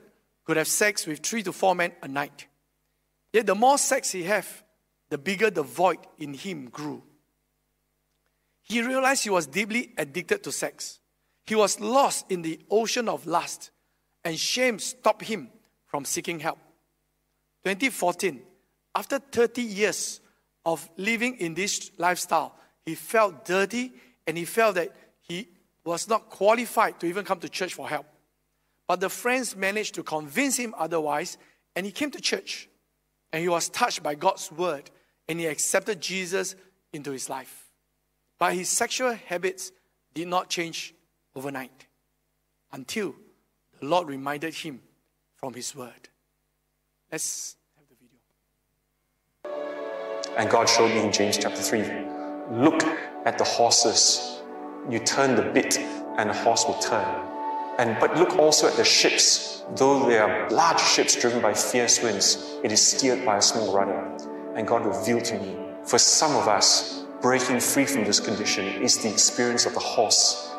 could 0.46 0.58
have 0.58 0.68
sex 0.68 1.06
with 1.06 1.20
three 1.20 1.44
to 1.44 1.52
four 1.52 1.76
men 1.76 1.92
a 2.02 2.08
night. 2.08 2.48
Yet 3.34 3.48
the 3.48 3.56
more 3.56 3.78
sex 3.78 4.12
he 4.12 4.24
had, 4.24 4.46
the 5.10 5.18
bigger 5.18 5.50
the 5.50 5.64
void 5.64 5.98
in 6.18 6.34
him 6.34 6.70
grew. 6.70 7.04
He 8.62 8.82
realized 8.82 9.24
he 9.24 9.30
was 9.30 9.48
deeply 9.48 9.94
addicted 9.98 10.44
to 10.44 10.52
sex. 10.52 11.00
He 11.46 11.56
was 11.56 11.80
lost 11.80 12.32
in 12.32 12.42
the 12.42 12.60
ocean 12.72 13.08
of 13.08 13.28
lust, 13.28 13.72
and 14.24 14.40
shame 14.40 14.80
stopped 14.80 15.24
him 15.24 15.50
from 15.86 16.06
seeking 16.06 16.40
help. 16.40 16.58
2014, 17.64 18.42
after 18.96 19.20
30 19.20 19.62
years 19.62 20.22
of 20.66 20.88
living 20.98 21.38
in 21.38 21.54
this 21.54 21.92
lifestyle, 21.98 22.56
he 22.86 22.96
felt 22.96 23.46
dirty 23.46 23.94
and 24.26 24.38
he 24.38 24.46
felt 24.46 24.76
that 24.76 24.96
he 25.22 25.48
was 25.84 26.08
not 26.08 26.30
qualified 26.30 27.00
to 27.00 27.06
even 27.06 27.24
come 27.26 27.40
to 27.40 27.50
church 27.50 27.74
for 27.74 27.88
help. 27.88 28.06
But 28.88 29.00
the 29.00 29.10
friends 29.10 29.56
managed 29.56 29.96
to 29.96 30.04
convince 30.04 30.58
him 30.58 30.76
otherwise, 30.78 31.38
and 31.76 31.86
he 31.86 31.92
came 31.92 32.12
to 32.12 32.22
church. 32.22 32.70
And 33.34 33.42
he 33.42 33.50
was 33.50 33.70
touched 33.70 34.04
by 34.04 34.16
God's 34.16 34.52
word, 34.52 34.92
and 35.28 35.40
he 35.40 35.48
accepted 35.48 36.02
Jesus 36.02 36.56
into 36.94 37.12
his 37.12 37.30
life. 37.30 37.70
But 38.38 38.54
his 38.54 38.70
sexual 38.70 39.14
habits 39.14 39.72
did 40.14 40.28
not 40.28 40.50
change 40.50 40.94
overnight 41.36 41.88
until 42.72 43.16
the 43.80 43.86
Lord 43.86 44.08
reminded 44.08 44.54
him 44.54 44.82
from 45.36 45.54
his 45.54 45.76
word. 45.76 46.10
Let's 47.12 47.56
have 47.78 47.86
the 47.90 47.96
video. 49.52 50.38
And 50.38 50.50
God 50.50 50.70
showed 50.70 50.90
me 50.90 51.02
in 51.02 51.12
James 51.12 51.38
chapter 51.38 51.62
3 51.62 51.84
look 52.52 52.84
at 53.26 53.38
the 53.38 53.44
horses. 53.44 54.42
You 54.90 55.00
turn 55.00 55.36
the 55.36 55.42
bit, 55.42 55.80
and 56.18 56.30
the 56.30 56.34
horse 56.34 56.66
will 56.66 56.80
turn. 56.80 57.35
And 57.78 57.98
but 58.00 58.16
look 58.16 58.38
also 58.38 58.68
at 58.68 58.76
the 58.76 58.86
ships. 58.86 59.64
Though 59.76 60.08
they 60.08 60.18
are 60.18 60.50
large 60.50 60.80
ships 60.80 61.16
driven 61.16 61.42
by 61.42 61.54
fierce 61.54 62.02
winds, 62.02 62.58
it 62.64 62.72
is 62.72 62.82
steered 62.82 63.26
by 63.26 63.38
a 63.38 63.42
small 63.42 63.76
rudder. 63.76 64.16
And 64.56 64.68
God 64.68 64.86
revealed 64.86 65.26
to 65.26 65.40
me, 65.40 65.58
for 65.84 65.98
some 65.98 66.36
of 66.36 66.48
us, 66.48 67.04
breaking 67.22 67.60
free 67.60 67.86
from 67.86 68.06
this 68.06 68.20
condition 68.20 68.66
is 68.82 69.00
the 69.00 69.10
experience 69.10 69.66
of 69.66 69.74
the 69.74 69.80
horse. 69.80 70.54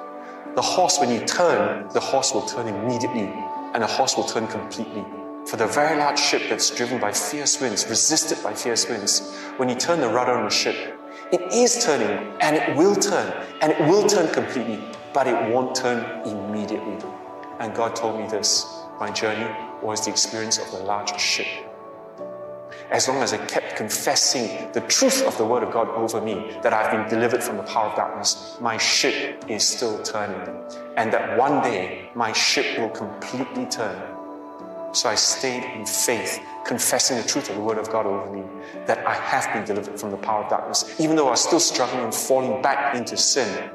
The 0.55 0.63
horse, 0.63 0.99
when 0.99 1.11
you 1.11 1.25
turn, 1.25 1.89
the 1.93 2.01
horse 2.01 2.35
will 2.35 2.47
turn 2.47 2.67
immediately, 2.67 3.33
and 3.73 3.83
the 3.83 3.87
horse 3.87 4.17
will 4.17 4.25
turn 4.25 4.47
completely. 4.49 5.05
For 5.47 5.57
the 5.57 5.67
very 5.67 5.97
large 5.97 6.19
ship 6.19 6.43
that's 6.49 6.71
driven 6.71 7.01
by 7.01 7.13
fierce 7.13 7.61
winds, 7.61 7.87
resisted 7.89 8.43
by 8.43 8.55
fierce 8.55 8.89
winds, 8.89 9.33
when 9.59 9.69
you 9.69 9.77
turn 9.77 10.01
the 10.01 10.09
rudder 10.09 10.33
on 10.33 10.45
the 10.45 10.51
ship, 10.51 10.96
it 11.33 11.53
is 11.53 11.85
turning, 11.85 12.33
and 12.41 12.57
it 12.57 12.77
will 12.77 12.95
turn, 12.95 13.33
and 13.61 13.73
it 13.73 13.81
will 13.81 14.07
turn 14.09 14.33
completely, 14.33 14.83
but 15.13 15.27
it 15.27 15.53
won't 15.53 15.75
turn 15.75 16.27
immediately. 16.27 16.99
And 17.59 17.75
God 17.75 17.97
told 17.97 18.21
me 18.21 18.29
this 18.29 18.67
my 19.01 19.11
journey 19.11 19.49
was 19.83 20.05
the 20.05 20.11
experience 20.11 20.59
of 20.59 20.71
the 20.71 20.79
large 20.79 21.19
ship 21.21 21.47
as 22.91 23.09
long 23.09 23.19
as 23.19 23.33
I 23.33 23.39
kept 23.47 23.77
confessing 23.77 24.71
the 24.73 24.81
truth 24.83 25.23
of 25.27 25.37
the 25.39 25.45
Word 25.45 25.63
of 25.63 25.73
God 25.73 25.89
over 25.89 26.21
me, 26.21 26.57
that 26.63 26.73
I've 26.73 26.91
been 26.91 27.09
delivered 27.09 27.43
from 27.43 27.57
the 27.57 27.65
power 27.65 27.91
of 27.91 27.97
darkness, 27.97 28.57
my 28.61 28.79
ship 28.79 29.45
is 29.49 29.67
still 29.67 30.03
turning. 30.03 30.65
And 30.97 31.13
that 31.13 31.37
one 31.37 31.63
day 31.63 32.11
my 32.15 32.33
ship 32.33 32.79
will 32.79 32.91
completely 32.91 33.67
turn. 33.67 34.16
So 34.93 35.09
I 35.09 35.15
stayed 35.15 35.65
in 35.65 35.85
faith, 35.85 36.41
confessing 36.65 37.17
the 37.19 37.23
truth 37.23 37.51
of 37.51 37.57
the 37.57 37.63
Word 37.63 37.79
of 37.79 37.91
God 37.91 38.07
over 38.07 38.31
me, 38.33 38.45
that 38.87 39.07
I 39.07 39.15
have 39.15 39.53
been 39.53 39.65
delivered 39.65 40.01
from 40.01 40.11
the 40.11 40.17
power 40.17 40.45
of 40.45 40.51
darkness, 40.51 40.99
even 40.99 41.17
though 41.17 41.29
I 41.29 41.33
was 41.33 41.43
still 41.43 41.61
struggling 41.61 42.05
and 42.05 42.15
falling 42.15 42.63
back 42.63 42.95
into 42.95 43.17
sin. 43.17 43.71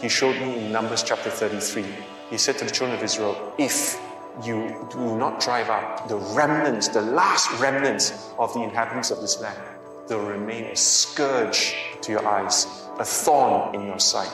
He 0.00 0.08
showed 0.08 0.36
me 0.40 0.66
in 0.66 0.72
Numbers 0.72 1.02
chapter 1.02 1.30
33. 1.30 1.84
He 2.28 2.36
said 2.36 2.58
to 2.58 2.64
the 2.64 2.70
children 2.70 2.98
of 2.98 3.04
Israel, 3.04 3.54
If 3.56 3.98
you 4.44 4.86
do 4.90 5.16
not 5.16 5.40
drive 5.40 5.70
out 5.70 6.08
the 6.08 6.16
remnants, 6.16 6.88
the 6.88 7.00
last 7.00 7.50
remnants 7.58 8.30
of 8.38 8.52
the 8.52 8.62
inhabitants 8.62 9.10
of 9.10 9.20
this 9.20 9.40
land. 9.40 9.58
They'll 10.06 10.20
remain 10.20 10.64
a 10.64 10.76
scourge 10.76 11.74
to 12.02 12.12
your 12.12 12.26
eyes, 12.26 12.66
a 12.98 13.04
thorn 13.04 13.74
in 13.74 13.86
your 13.86 13.98
sight. 13.98 14.30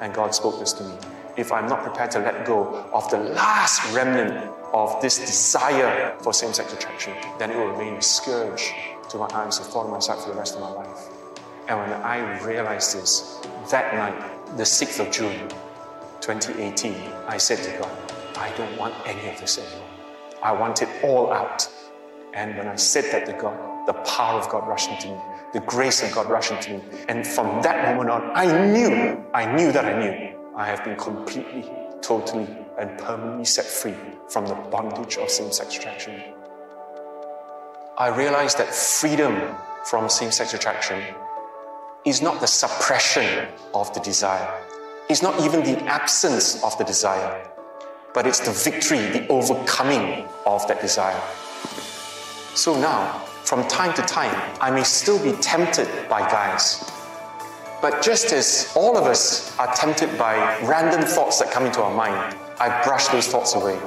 And 0.00 0.12
God 0.12 0.34
spoke 0.34 0.58
this 0.58 0.72
to 0.74 0.84
me. 0.84 0.94
If 1.36 1.52
I'm 1.52 1.68
not 1.68 1.82
prepared 1.82 2.10
to 2.12 2.18
let 2.20 2.46
go 2.46 2.88
of 2.94 3.10
the 3.10 3.18
last 3.18 3.94
remnant 3.94 4.50
of 4.72 5.00
this 5.02 5.18
desire 5.18 6.16
for 6.20 6.32
same 6.32 6.54
sex 6.54 6.72
attraction, 6.72 7.14
then 7.38 7.50
it 7.50 7.56
will 7.56 7.68
remain 7.68 7.94
a 7.94 8.02
scourge 8.02 8.72
to 9.10 9.18
my 9.18 9.28
eyes, 9.32 9.58
a 9.58 9.62
thorn 9.62 9.86
in 9.86 9.92
my 9.92 9.98
sight 9.98 10.18
for 10.18 10.30
the 10.30 10.36
rest 10.36 10.54
of 10.54 10.62
my 10.62 10.70
life. 10.70 11.08
And 11.68 11.78
when 11.78 11.92
I 11.92 12.42
realized 12.42 12.96
this, 12.96 13.38
that 13.70 13.94
night, 13.94 14.56
the 14.56 14.62
6th 14.62 15.06
of 15.06 15.12
June, 15.12 15.48
2018, 16.20 16.94
I 17.26 17.36
said 17.36 17.58
to 17.58 17.70
God, 17.78 18.12
I 18.38 18.50
don't 18.56 18.76
want 18.78 18.94
any 19.04 19.28
of 19.28 19.38
this 19.38 19.58
anymore. 19.58 19.88
I 20.42 20.52
want 20.52 20.80
it 20.80 20.88
all 21.02 21.32
out. 21.32 21.68
And 22.32 22.56
when 22.56 22.66
I 22.66 22.76
said 22.76 23.04
that 23.12 23.26
to 23.26 23.32
God, 23.32 23.86
the 23.86 23.94
power 24.04 24.40
of 24.40 24.48
God 24.48 24.66
rushed 24.66 24.90
into 24.90 25.08
me, 25.08 25.20
the 25.52 25.60
grace 25.60 26.02
of 26.02 26.12
God 26.12 26.30
rushed 26.30 26.50
into 26.50 26.78
me. 26.78 26.82
And 27.08 27.26
from 27.26 27.62
that 27.62 27.94
moment 27.94 28.10
on, 28.10 28.30
I 28.34 28.46
knew, 28.72 29.24
I 29.34 29.54
knew 29.54 29.72
that 29.72 29.84
I 29.84 29.98
knew 29.98 30.35
I 30.56 30.66
have 30.66 30.84
been 30.84 30.96
completely, 30.96 31.70
totally, 32.00 32.48
and 32.78 32.98
permanently 32.98 33.44
set 33.44 33.66
free 33.66 33.94
from 34.28 34.46
the 34.46 34.54
bondage 34.54 35.18
of 35.18 35.30
same 35.30 35.52
sex 35.52 35.76
attraction. 35.76 36.22
I 37.98 38.08
realized 38.08 38.58
that 38.58 38.74
freedom 38.74 39.54
from 39.84 40.08
same 40.08 40.30
sex 40.30 40.54
attraction 40.54 41.02
is 42.04 42.22
not 42.22 42.40
the 42.40 42.46
suppression 42.46 43.48
of 43.74 43.92
the 43.94 44.00
desire, 44.00 44.62
it's 45.08 45.22
not 45.22 45.40
even 45.44 45.62
the 45.62 45.78
absence 45.84 46.62
of 46.64 46.76
the 46.78 46.84
desire 46.84 47.46
but 48.16 48.26
it's 48.26 48.40
the 48.40 48.50
victory, 48.50 48.96
the 48.96 49.28
overcoming 49.28 50.26
of 50.46 50.66
that 50.68 50.80
desire. 50.80 51.20
So 52.54 52.74
now, 52.80 53.18
from 53.44 53.68
time 53.68 53.92
to 53.92 54.00
time, 54.00 54.34
I 54.58 54.70
may 54.70 54.84
still 54.84 55.22
be 55.22 55.32
tempted 55.42 55.86
by 56.08 56.20
guys. 56.20 56.90
But 57.88 58.02
just 58.02 58.32
as 58.32 58.72
all 58.74 58.98
of 58.98 59.04
us 59.04 59.56
are 59.60 59.72
tempted 59.72 60.18
by 60.18 60.34
random 60.62 61.02
thoughts 61.02 61.38
that 61.38 61.52
come 61.52 61.66
into 61.66 61.80
our 61.80 61.94
mind, 61.94 62.36
I 62.58 62.82
brush 62.82 63.06
those 63.06 63.28
thoughts 63.28 63.54
away. 63.54 63.78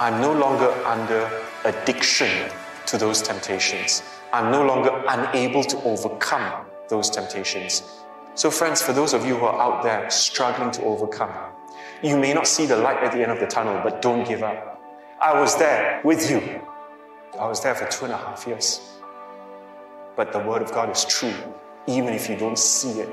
I'm 0.00 0.18
no 0.22 0.32
longer 0.32 0.70
under 0.86 1.30
addiction 1.66 2.50
to 2.86 2.96
those 2.96 3.20
temptations. 3.20 4.02
I'm 4.32 4.50
no 4.50 4.64
longer 4.64 5.04
unable 5.10 5.62
to 5.62 5.76
overcome 5.82 6.64
those 6.88 7.10
temptations. 7.10 7.82
So, 8.34 8.50
friends, 8.50 8.80
for 8.80 8.94
those 8.94 9.12
of 9.12 9.26
you 9.26 9.36
who 9.36 9.44
are 9.44 9.60
out 9.60 9.82
there 9.82 10.08
struggling 10.08 10.70
to 10.70 10.82
overcome, 10.84 11.34
you 12.02 12.16
may 12.16 12.32
not 12.32 12.46
see 12.46 12.64
the 12.64 12.78
light 12.78 13.04
at 13.04 13.12
the 13.12 13.20
end 13.20 13.30
of 13.30 13.40
the 13.40 13.46
tunnel, 13.46 13.78
but 13.84 14.00
don't 14.00 14.26
give 14.26 14.42
up. 14.42 14.80
I 15.20 15.38
was 15.38 15.54
there 15.58 16.00
with 16.02 16.30
you. 16.30 16.62
I 17.38 17.46
was 17.46 17.62
there 17.62 17.74
for 17.74 17.86
two 17.88 18.06
and 18.06 18.14
a 18.14 18.16
half 18.16 18.46
years. 18.46 18.80
But 20.16 20.32
the 20.32 20.38
Word 20.38 20.62
of 20.62 20.72
God 20.72 20.90
is 20.90 21.04
true, 21.04 21.34
even 21.86 22.14
if 22.14 22.28
you 22.28 22.36
don't 22.36 22.58
see 22.58 23.00
it. 23.00 23.08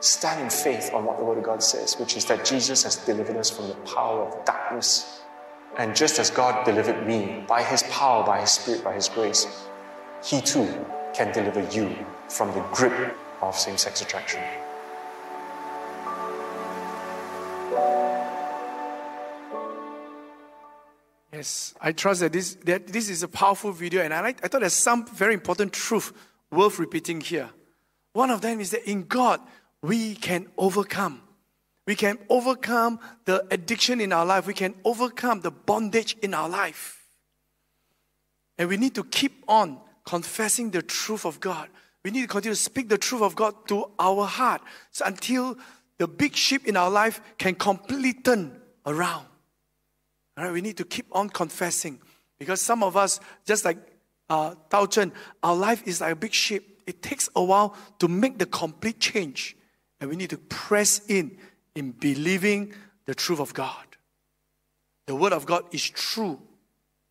Stand 0.00 0.40
in 0.40 0.50
faith 0.50 0.92
on 0.94 1.04
what 1.04 1.18
the 1.18 1.24
Word 1.24 1.38
of 1.38 1.44
God 1.44 1.62
says, 1.62 1.94
which 1.98 2.16
is 2.16 2.24
that 2.26 2.44
Jesus 2.44 2.84
has 2.84 2.96
delivered 2.96 3.36
us 3.36 3.50
from 3.50 3.68
the 3.68 3.74
power 3.74 4.22
of 4.22 4.44
darkness. 4.44 5.22
And 5.76 5.94
just 5.94 6.18
as 6.18 6.30
God 6.30 6.64
delivered 6.64 7.06
me 7.06 7.44
by 7.46 7.62
His 7.62 7.82
power, 7.84 8.24
by 8.24 8.40
His 8.40 8.52
Spirit, 8.52 8.84
by 8.84 8.94
His 8.94 9.08
grace, 9.08 9.66
He 10.22 10.40
too 10.40 10.68
can 11.14 11.32
deliver 11.32 11.68
you 11.74 11.96
from 12.28 12.52
the 12.54 12.60
grip 12.72 13.16
of 13.42 13.56
same 13.56 13.76
sex 13.76 14.02
attraction. 14.02 14.40
Yes, 21.32 21.74
I 21.80 21.92
trust 21.92 22.20
that 22.20 22.32
this, 22.32 22.54
that 22.64 22.88
this 22.88 23.08
is 23.08 23.22
a 23.22 23.28
powerful 23.28 23.70
video, 23.70 24.02
and 24.02 24.12
I, 24.12 24.20
like, 24.20 24.44
I 24.44 24.48
thought 24.48 24.60
there's 24.60 24.72
some 24.72 25.06
very 25.06 25.34
important 25.34 25.72
truth 25.72 26.12
worth 26.50 26.78
repeating 26.78 27.20
here. 27.20 27.50
One 28.12 28.30
of 28.30 28.40
them 28.40 28.60
is 28.60 28.70
that 28.70 28.88
in 28.88 29.04
God, 29.04 29.40
we 29.82 30.14
can 30.14 30.48
overcome. 30.56 31.22
We 31.86 31.94
can 31.94 32.18
overcome 32.28 33.00
the 33.24 33.46
addiction 33.50 34.00
in 34.00 34.12
our 34.12 34.26
life. 34.26 34.46
We 34.46 34.54
can 34.54 34.74
overcome 34.84 35.40
the 35.40 35.50
bondage 35.50 36.16
in 36.20 36.34
our 36.34 36.48
life. 36.48 37.02
And 38.58 38.68
we 38.68 38.76
need 38.76 38.94
to 38.96 39.04
keep 39.04 39.44
on 39.48 39.78
confessing 40.04 40.70
the 40.70 40.82
truth 40.82 41.24
of 41.24 41.40
God. 41.40 41.68
We 42.04 42.10
need 42.10 42.22
to 42.22 42.28
continue 42.28 42.54
to 42.54 42.60
speak 42.60 42.88
the 42.88 42.98
truth 42.98 43.22
of 43.22 43.36
God 43.36 43.54
to 43.68 43.90
our 43.98 44.26
heart 44.26 44.62
so 44.90 45.04
until 45.04 45.58
the 45.98 46.08
big 46.08 46.34
ship 46.34 46.66
in 46.66 46.76
our 46.76 46.90
life 46.90 47.20
can 47.38 47.54
completely 47.54 48.12
turn 48.14 48.60
around. 48.86 49.26
All 50.36 50.44
right, 50.44 50.52
we 50.52 50.60
need 50.60 50.76
to 50.76 50.84
keep 50.84 51.06
on 51.12 51.28
confessing 51.28 52.00
because 52.38 52.60
some 52.60 52.82
of 52.82 52.96
us, 52.96 53.20
just 53.44 53.64
like 53.64 53.78
uh, 54.30 54.54
Tao 54.70 54.86
Chen, 54.86 55.12
our 55.42 55.56
life 55.56 55.82
is 55.86 56.00
like 56.00 56.12
a 56.12 56.16
big 56.16 56.32
ship. 56.32 56.64
It 56.88 57.02
takes 57.02 57.28
a 57.36 57.44
while 57.44 57.76
to 57.98 58.08
make 58.08 58.38
the 58.38 58.46
complete 58.46 58.98
change. 58.98 59.54
And 60.00 60.08
we 60.08 60.16
need 60.16 60.30
to 60.30 60.38
press 60.38 61.02
in 61.06 61.36
in 61.74 61.92
believing 61.92 62.72
the 63.04 63.14
truth 63.14 63.40
of 63.40 63.52
God. 63.52 63.84
The 65.06 65.14
Word 65.14 65.34
of 65.34 65.44
God 65.44 65.64
is 65.70 65.88
true 65.90 66.40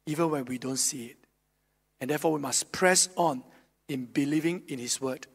even 0.07 0.31
when 0.31 0.45
we 0.45 0.57
don't 0.57 0.77
see 0.77 1.05
it. 1.05 1.17
And 2.01 2.09
therefore, 2.09 2.33
we 2.33 2.39
must 2.39 2.71
press 2.71 3.07
on 3.15 3.43
in 3.87 4.05
believing 4.05 4.63
in 4.67 4.79
His 4.79 4.99
Word 4.99 5.27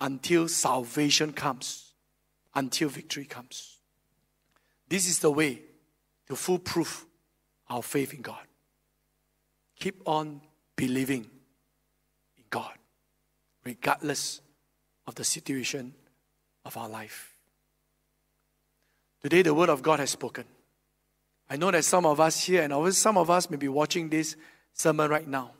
until 0.00 0.48
salvation 0.48 1.32
comes, 1.32 1.92
until 2.54 2.88
victory 2.88 3.26
comes. 3.26 3.78
This 4.88 5.06
is 5.06 5.18
the 5.18 5.30
way 5.30 5.60
to 6.28 6.36
foolproof 6.36 7.06
our 7.68 7.82
faith 7.82 8.14
in 8.14 8.22
God. 8.22 8.46
Keep 9.78 10.02
on 10.06 10.40
believing 10.76 11.26
in 12.36 12.44
God, 12.48 12.72
regardless 13.64 14.40
of 15.06 15.14
the 15.14 15.24
situation 15.24 15.94
of 16.64 16.76
our 16.76 16.88
life. 16.88 17.36
Today, 19.22 19.42
the 19.42 19.54
Word 19.54 19.68
of 19.68 19.82
God 19.82 20.00
has 20.00 20.10
spoken. 20.10 20.44
I 21.48 21.56
know 21.56 21.70
that 21.70 21.84
some 21.84 22.06
of 22.06 22.18
us 22.18 22.44
here 22.44 22.62
and 22.62 22.94
some 22.94 23.18
of 23.18 23.30
us 23.30 23.50
may 23.50 23.56
be 23.56 23.68
watching 23.68 24.08
this 24.08 24.36
sermon 24.72 25.10
right 25.10 25.26
now. 25.26 25.52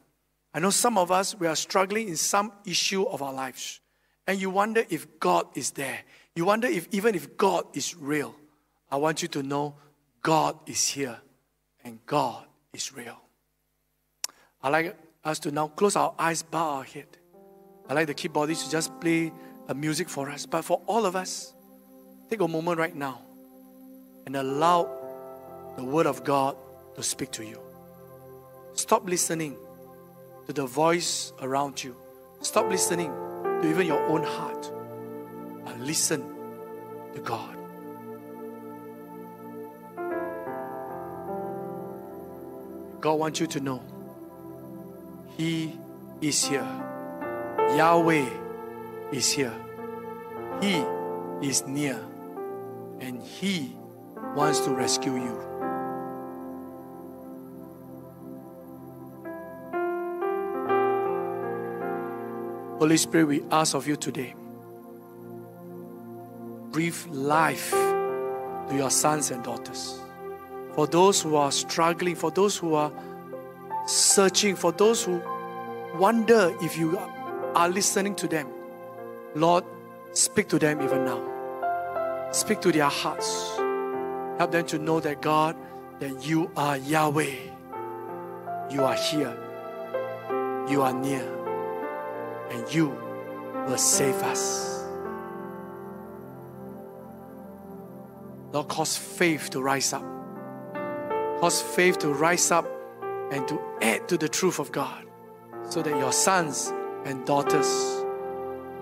I 0.54 0.58
know 0.58 0.70
some 0.70 0.98
of 0.98 1.10
us, 1.10 1.34
we 1.38 1.46
are 1.46 1.56
struggling 1.56 2.08
in 2.08 2.16
some 2.16 2.52
issue 2.64 3.04
of 3.04 3.22
our 3.22 3.32
lives. 3.32 3.80
And 4.26 4.40
you 4.40 4.50
wonder 4.50 4.84
if 4.88 5.18
God 5.18 5.46
is 5.54 5.72
there. 5.72 6.00
You 6.34 6.44
wonder 6.44 6.68
if 6.68 6.88
even 6.92 7.14
if 7.14 7.36
God 7.36 7.64
is 7.74 7.96
real. 7.96 8.34
I 8.90 8.96
want 8.96 9.22
you 9.22 9.28
to 9.28 9.42
know 9.42 9.74
God 10.22 10.56
is 10.66 10.88
here 10.88 11.18
and 11.84 11.98
God 12.06 12.44
is 12.72 12.92
real. 12.92 13.18
I'd 14.62 14.70
like 14.70 14.96
us 15.24 15.38
to 15.40 15.50
now 15.50 15.68
close 15.68 15.96
our 15.96 16.14
eyes, 16.18 16.42
bow 16.42 16.76
our 16.76 16.84
head. 16.84 17.06
I 17.88 17.94
like 17.94 18.06
the 18.06 18.14
keyboardist 18.14 18.64
to 18.64 18.70
just 18.70 18.98
play 19.00 19.32
a 19.68 19.74
music 19.74 20.08
for 20.08 20.30
us. 20.30 20.46
But 20.46 20.64
for 20.64 20.80
all 20.86 21.06
of 21.06 21.16
us, 21.16 21.52
take 22.30 22.40
a 22.40 22.48
moment 22.48 22.78
right 22.78 22.94
now 22.94 23.20
and 24.26 24.36
allow 24.36 24.88
the 25.76 25.84
Word 25.84 26.06
of 26.06 26.24
God 26.24 26.56
to 26.96 27.02
speak 27.02 27.30
to 27.32 27.44
you. 27.44 27.58
Stop 28.74 29.08
listening 29.08 29.56
to 30.46 30.52
the 30.52 30.66
voice 30.66 31.32
around 31.40 31.82
you. 31.82 31.96
Stop 32.40 32.68
listening 32.68 33.10
to 33.44 33.68
even 33.68 33.86
your 33.86 34.02
own 34.08 34.22
heart. 34.22 34.70
And 35.66 35.86
listen 35.86 36.22
to 37.14 37.20
God. 37.20 37.56
God 43.00 43.14
wants 43.14 43.40
you 43.40 43.46
to 43.48 43.60
know 43.60 43.82
He 45.36 45.76
is 46.20 46.44
here. 46.44 46.91
Yahweh 47.76 48.28
is 49.12 49.32
here. 49.32 49.54
He 50.60 50.84
is 51.40 51.66
near. 51.66 51.98
And 53.00 53.22
He 53.22 53.74
wants 54.36 54.60
to 54.60 54.70
rescue 54.70 55.14
you. 55.14 55.52
Holy 62.78 62.96
Spirit, 62.96 63.28
we 63.28 63.42
ask 63.50 63.74
of 63.74 63.86
you 63.86 63.96
today 63.96 64.34
breathe 66.72 66.96
life 67.06 67.70
to 67.70 68.74
your 68.74 68.90
sons 68.90 69.30
and 69.30 69.44
daughters. 69.44 69.98
For 70.74 70.86
those 70.86 71.22
who 71.22 71.36
are 71.36 71.52
struggling, 71.52 72.16
for 72.16 72.30
those 72.30 72.56
who 72.56 72.74
are 72.74 72.90
searching, 73.86 74.56
for 74.56 74.72
those 74.72 75.04
who 75.04 75.22
wonder 75.94 76.54
if 76.62 76.78
you 76.78 76.98
are 77.54 77.68
listening 77.68 78.14
to 78.16 78.28
them, 78.28 78.48
Lord, 79.34 79.64
speak 80.12 80.48
to 80.48 80.58
them 80.58 80.80
even 80.82 81.04
now. 81.04 82.30
Speak 82.32 82.60
to 82.62 82.72
their 82.72 82.88
hearts. 82.88 83.56
Help 84.38 84.52
them 84.52 84.66
to 84.66 84.78
know 84.78 85.00
that 85.00 85.20
God, 85.20 85.56
that 86.00 86.26
you 86.26 86.50
are 86.56 86.76
Yahweh. 86.78 87.36
You 88.70 88.84
are 88.84 88.94
here. 88.94 89.36
You 90.68 90.82
are 90.82 90.92
near 90.92 91.28
and 92.50 92.74
you 92.74 92.88
will 93.66 93.78
save 93.78 94.14
us. 94.22 94.84
Lord, 98.52 98.68
cause 98.68 98.96
faith 98.96 99.50
to 99.50 99.62
rise 99.62 99.92
up. 99.92 100.04
Cause 101.40 101.60
faith 101.60 101.98
to 102.00 102.08
rise 102.08 102.50
up 102.50 102.66
and 103.32 103.48
to 103.48 103.60
add 103.80 104.08
to 104.08 104.18
the 104.18 104.28
truth 104.28 104.58
of 104.58 104.70
God 104.72 105.04
so 105.68 105.82
that 105.82 105.96
your 105.98 106.12
sons 106.12 106.72
and 107.04 107.24
daughters 107.26 108.04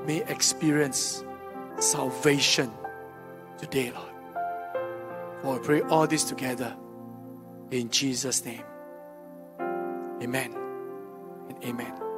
may 0.06 0.22
experience 0.28 1.24
salvation 1.78 2.70
today, 3.58 3.92
Lord. 3.92 4.06
For 5.42 5.56
I 5.56 5.58
pray 5.58 5.80
all 5.82 6.06
this 6.06 6.24
together 6.24 6.76
in 7.70 7.90
Jesus' 7.90 8.44
name. 8.44 8.64
Amen 10.22 10.54
and 11.48 11.64
amen. 11.64 12.09